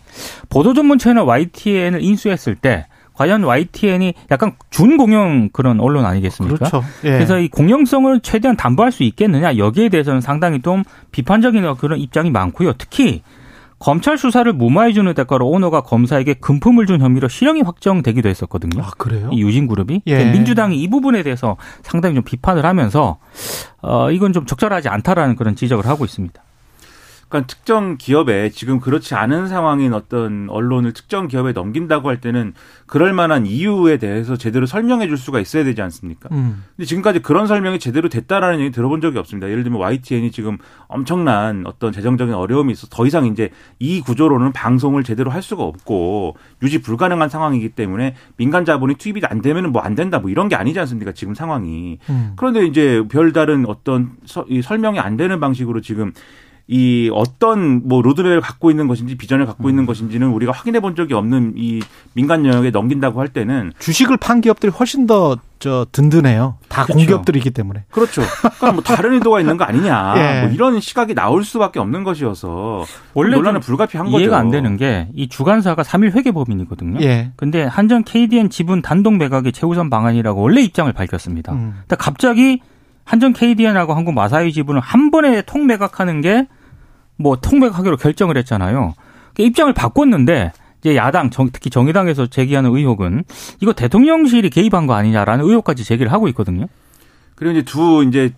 보도 0.48 0.74
전문 0.74 0.98
채널 0.98 1.24
YTN을 1.24 2.02
인수했을 2.02 2.54
때 2.54 2.86
과연 3.14 3.42
YTN이 3.42 4.14
약간 4.30 4.52
준공영 4.70 5.50
그런 5.52 5.80
언론 5.80 6.04
아니겠습니까? 6.04 6.56
그렇죠. 6.56 6.84
예. 7.02 7.10
그래서 7.10 7.40
이 7.40 7.48
공영성을 7.48 8.20
최대한 8.20 8.56
담보할 8.56 8.92
수 8.92 9.02
있겠느냐 9.02 9.56
여기에 9.58 9.88
대해서는 9.88 10.20
상당히 10.20 10.62
좀 10.62 10.84
비판적인 11.10 11.74
그런 11.74 11.98
입장이 11.98 12.30
많고요. 12.30 12.74
특히 12.78 13.22
검찰 13.78 14.18
수사를 14.18 14.52
무마해주는 14.52 15.14
대가로 15.14 15.48
오너가 15.48 15.82
검사에게 15.82 16.34
금품을 16.34 16.86
준 16.86 17.00
혐의로 17.00 17.28
실형이 17.28 17.62
확정되기도 17.62 18.28
했었거든요. 18.28 18.82
아, 18.82 18.90
그래요? 18.98 19.30
이 19.32 19.40
유진그룹이. 19.40 20.02
예. 20.06 20.32
민주당이 20.32 20.80
이 20.80 20.88
부분에 20.88 21.22
대해서 21.22 21.56
상당히 21.82 22.16
좀 22.16 22.24
비판을 22.24 22.64
하면서, 22.64 23.18
어, 23.80 24.10
이건 24.10 24.32
좀 24.32 24.46
적절하지 24.46 24.88
않다라는 24.88 25.36
그런 25.36 25.54
지적을 25.54 25.86
하고 25.86 26.04
있습니다. 26.04 26.42
그러니까 27.28 27.46
특정 27.46 27.96
기업에 27.96 28.50
지금 28.50 28.78
그렇지 28.78 29.14
않은 29.14 29.48
상황인 29.48 29.92
어떤 29.94 30.48
언론을 30.50 30.92
특정 30.92 31.26
기업에 31.26 31.52
넘긴다고 31.52 32.08
할 32.08 32.20
때는 32.20 32.54
그럴 32.86 33.12
만한 33.12 33.46
이유에 33.46 33.98
대해서 33.98 34.36
제대로 34.36 34.66
설명해 34.66 35.08
줄 35.08 35.18
수가 35.18 35.40
있어야 35.40 35.64
되지 35.64 35.82
않습니까? 35.82 36.28
음. 36.32 36.64
근데 36.76 36.86
지금까지 36.86 37.18
그런 37.20 37.46
설명이 37.48 37.80
제대로 37.80 38.08
됐다라는 38.08 38.60
얘기 38.60 38.70
들어본 38.70 39.00
적이 39.00 39.18
없습니다. 39.18 39.50
예를 39.50 39.64
들면 39.64 39.80
YTN이 39.80 40.30
지금 40.30 40.58
엄청난 40.86 41.64
어떤 41.66 41.92
재정적인 41.92 42.34
어려움이 42.34 42.72
있어 42.72 42.86
더 42.88 43.04
이상 43.04 43.26
이제 43.26 43.50
이 43.80 44.00
구조로는 44.00 44.52
방송을 44.52 45.02
제대로 45.02 45.30
할 45.32 45.42
수가 45.42 45.64
없고 45.64 46.36
유지 46.62 46.80
불가능한 46.80 47.28
상황이기 47.28 47.70
때문에 47.70 48.14
민간 48.36 48.64
자본이 48.64 48.94
투입이 48.94 49.22
안 49.24 49.42
되면은 49.42 49.72
뭐 49.72 49.88
안 49.88 49.94
된다 49.94 50.18
뭐 50.18 50.30
이런 50.30 50.48
게 50.48 50.56
아니지 50.56 50.78
않습니까? 50.80 51.12
지금 51.12 51.34
상황이. 51.34 51.98
음. 52.10 52.32
그런데 52.36 52.66
이제 52.66 53.02
별다른 53.10 53.64
어떤 53.66 54.12
서, 54.26 54.44
이 54.48 54.60
설명이 54.60 54.98
안 54.98 55.16
되는 55.16 55.40
방식으로 55.40 55.80
지금 55.80 56.12
이 56.68 57.10
어떤 57.12 57.88
뭐 57.88 58.02
로드맵을 58.02 58.40
갖고 58.40 58.70
있는 58.70 58.86
것인지 58.88 59.16
비전을 59.16 59.46
갖고 59.46 59.64
음. 59.64 59.70
있는 59.70 59.86
것인지는 59.86 60.28
우리가 60.28 60.52
확인해 60.52 60.80
본 60.80 60.94
적이 60.94 61.14
없는 61.14 61.54
이 61.56 61.80
민간 62.12 62.44
영역에 62.44 62.70
넘긴다고 62.70 63.20
할 63.20 63.28
때는 63.28 63.72
주식을 63.78 64.18
판 64.18 64.40
기업들이 64.40 64.70
훨씬 64.70 65.06
더 65.06 65.36
저 65.58 65.86
든든해요. 65.90 66.56
다 66.68 66.84
그렇죠. 66.84 66.98
공기업들이기 66.98 67.50
때문에. 67.50 67.84
그렇죠. 67.90 68.22
그러니까 68.40 68.72
뭐 68.72 68.82
다른 68.82 69.14
의도가 69.14 69.40
있는 69.40 69.56
거 69.56 69.64
아니냐. 69.64 70.14
예. 70.16 70.42
뭐 70.42 70.50
이런 70.52 70.80
시각이 70.80 71.14
나올 71.14 71.44
수밖에 71.44 71.80
없는 71.80 72.04
것이어서 72.04 72.84
원래 73.14 73.34
논란은 73.36 73.60
불가피한 73.60 74.06
이해가 74.06 74.12
거죠. 74.16 74.22
이해가 74.22 74.38
안 74.38 74.50
되는 74.50 74.76
게 74.76 75.08
이 75.14 75.28
주간사가 75.28 75.82
3일 75.82 76.12
회계 76.12 76.30
법인이거든요. 76.30 77.00
예. 77.02 77.32
근데 77.36 77.64
한전 77.64 78.04
KDN 78.04 78.50
지분 78.50 78.82
단독 78.82 79.16
매각의 79.16 79.52
최우선 79.52 79.90
방안이라고 79.90 80.40
원래 80.40 80.62
입장을 80.62 80.92
밝혔습니다. 80.92 81.52
음. 81.52 81.74
근데 81.80 81.96
갑자기 81.96 82.60
한전 83.04 83.32
KDN하고 83.32 83.94
한국 83.94 84.14
마사이 84.14 84.52
지분을 84.52 84.80
한 84.80 85.10
번에 85.10 85.42
통 85.42 85.66
매각하는 85.66 86.20
게 86.20 86.46
뭐 87.18 87.36
통매각하기로 87.36 87.96
결정을 87.96 88.36
했잖아요. 88.38 88.94
그러니까 89.34 89.42
입장을 89.42 89.72
바꿨는데 89.72 90.52
이제 90.80 90.96
야당 90.96 91.30
특히 91.30 91.70
정의당에서 91.70 92.28
제기하는 92.28 92.74
의혹은 92.74 93.24
이거 93.60 93.72
대통령실이 93.72 94.50
개입한 94.50 94.86
거 94.86 94.94
아니냐라는 94.94 95.44
의혹까지 95.44 95.84
제기를 95.84 96.12
하고 96.12 96.28
있거든요. 96.28 96.66
그리고 97.34 97.58
이제 97.58 97.64
두 97.64 98.04
이제 98.04 98.32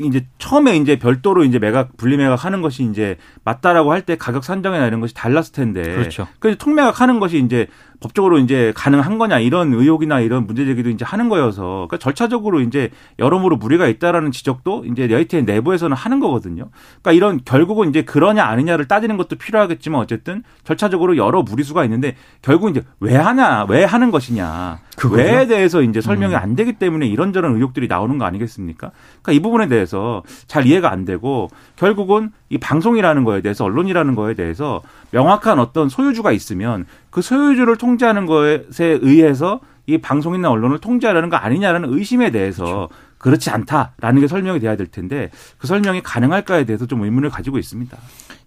이제 0.00 0.24
처음에 0.38 0.78
이제 0.78 0.98
별도로 0.98 1.44
이제 1.44 1.58
매각 1.58 1.94
분리 1.98 2.16
매각 2.16 2.42
하는 2.42 2.62
것이 2.62 2.84
이제 2.84 3.18
맞다라고 3.44 3.92
할 3.92 4.00
때 4.00 4.16
가격 4.16 4.42
산정이나 4.44 4.86
이런 4.86 5.00
것이 5.00 5.12
달랐을 5.12 5.52
텐데. 5.52 5.82
그렇죠. 5.82 6.26
그래서 6.38 6.56
통매각 6.56 7.02
하는 7.02 7.20
것이 7.20 7.38
이제 7.38 7.66
법적으로 8.00 8.38
이제 8.38 8.72
가능한 8.76 9.18
거냐 9.18 9.40
이런 9.40 9.72
의혹이나 9.72 10.20
이런 10.20 10.46
문제 10.46 10.64
제기도 10.64 10.88
이제 10.90 11.04
하는 11.04 11.28
거여서 11.28 11.86
그러니까 11.88 11.98
절차적으로 11.98 12.60
이제 12.60 12.90
여러모로 13.18 13.56
무리가 13.56 13.88
있다라는 13.88 14.30
지적도 14.30 14.84
이제 14.84 15.06
레이트의 15.06 15.44
내부에서는 15.44 15.96
하는 15.96 16.20
거거든요. 16.20 16.70
그러니까 17.02 17.12
이런 17.12 17.40
결국은 17.44 17.88
이제 17.88 18.02
그러냐 18.02 18.44
아니냐를 18.44 18.86
따지는 18.86 19.16
것도 19.16 19.36
필요하겠지만 19.36 20.00
어쨌든 20.00 20.44
절차적으로 20.64 21.16
여러 21.16 21.42
무리수가 21.42 21.84
있는데 21.84 22.14
결국 22.40 22.70
이제 22.70 22.84
왜 23.00 23.16
하냐 23.16 23.66
왜 23.68 23.84
하는 23.84 24.10
것이냐 24.10 24.78
그거죠? 24.96 25.22
왜에 25.22 25.46
대해서 25.46 25.82
이제 25.82 26.00
설명이 26.00 26.34
음. 26.34 26.38
안 26.38 26.56
되기 26.56 26.74
때문에 26.74 27.06
이런저런 27.06 27.54
의혹들이 27.56 27.88
나오는 27.88 28.18
거 28.18 28.24
아니겠습니까? 28.24 28.90
그러니까 29.22 29.32
이 29.32 29.40
부분에 29.40 29.68
대해서 29.68 30.22
잘 30.46 30.66
이해가 30.66 30.90
안 30.90 31.04
되고 31.04 31.48
결국은 31.76 32.30
이 32.50 32.58
방송이라는 32.58 33.24
거에 33.24 33.40
대해서 33.40 33.64
언론이라는 33.64 34.14
거에 34.14 34.34
대해서 34.34 34.82
명확한 35.10 35.58
어떤 35.58 35.88
소유주가 35.88 36.32
있으면 36.32 36.86
그 37.10 37.22
소유주를 37.22 37.76
통제하는 37.76 38.26
것에 38.26 38.98
의해서 39.02 39.60
이 39.86 39.98
방송이나 39.98 40.50
언론을 40.50 40.78
통제하려는 40.78 41.30
거 41.30 41.36
아니냐라는 41.36 41.92
의심에 41.92 42.30
대해서 42.30 42.64
그렇죠. 42.64 43.08
그렇지 43.18 43.50
않다라는 43.50 44.20
게 44.20 44.28
설명이 44.28 44.60
돼야 44.60 44.76
될 44.76 44.86
텐데 44.86 45.30
그 45.58 45.66
설명이 45.66 46.02
가능할까에 46.02 46.64
대해서 46.64 46.86
좀 46.86 47.02
의문을 47.02 47.30
가지고 47.30 47.58
있습니다. 47.58 47.96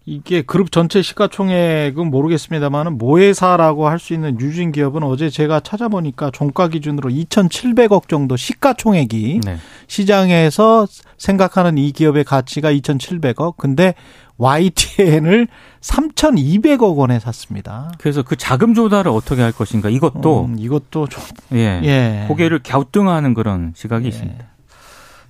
이게 0.06 0.42
그룹 0.42 0.72
전체 0.72 1.02
시가총액은 1.04 2.10
모르겠습니다만은 2.10 2.98
모회사라고 2.98 3.88
할 3.88 4.00
수 4.00 4.14
있는 4.16 4.40
유진 4.40 4.72
기업은 4.72 5.04
어제 5.04 5.30
제가 5.30 5.60
찾아보니까 5.60 6.32
종가 6.32 6.70
기준으로 6.70 7.12
2,700억 7.12 8.08
정도 8.08 8.36
시가총액이 8.36 9.42
네. 9.46 9.58
시장에서 9.88 10.88
생각하는 11.20 11.78
이 11.78 11.92
기업의 11.92 12.24
가치가 12.24 12.72
2,700억. 12.72 13.58
근데 13.58 13.94
YTN을 14.38 15.48
3,200억 15.82 16.98
원에 16.98 17.20
샀습니다. 17.20 17.92
그래서 18.00 18.24
그 18.24 18.36
자금 18.36 18.74
조달을 18.74 19.12
어떻게 19.12 19.44
할 19.44 19.52
것인가 19.52 19.90
이것도 19.90 20.46
음, 20.46 20.56
이것도 20.58 21.08
좀 21.08 21.24
예, 21.54 21.80
예. 21.84 22.26
고개를 22.28 22.60
갸우뚱하는 22.64 23.36
그런 23.36 23.74
시각이 23.76 24.06
예. 24.06 24.10
있습니다. 24.10 24.46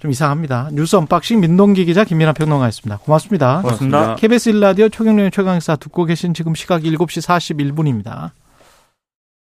좀 0.02 0.10
이상합니다. 0.10 0.70
뉴스 0.74 0.96
언박싱 0.96 1.40
민동기 1.42 1.86
기자 1.86 2.04
김민하 2.04 2.34
평론가였습니다. 2.34 2.98
고맙습니다. 2.98 3.62
고맙습니다. 3.62 4.16
KBS 4.16 4.52
1라디오 4.54 4.92
최경영의 4.91 5.30
최강시사 5.30 5.76
듣고 5.76 6.06
계신 6.06 6.34
지금 6.34 6.56
시각 6.56 6.82
7시 6.82 7.22
41분입니다. 7.24 8.32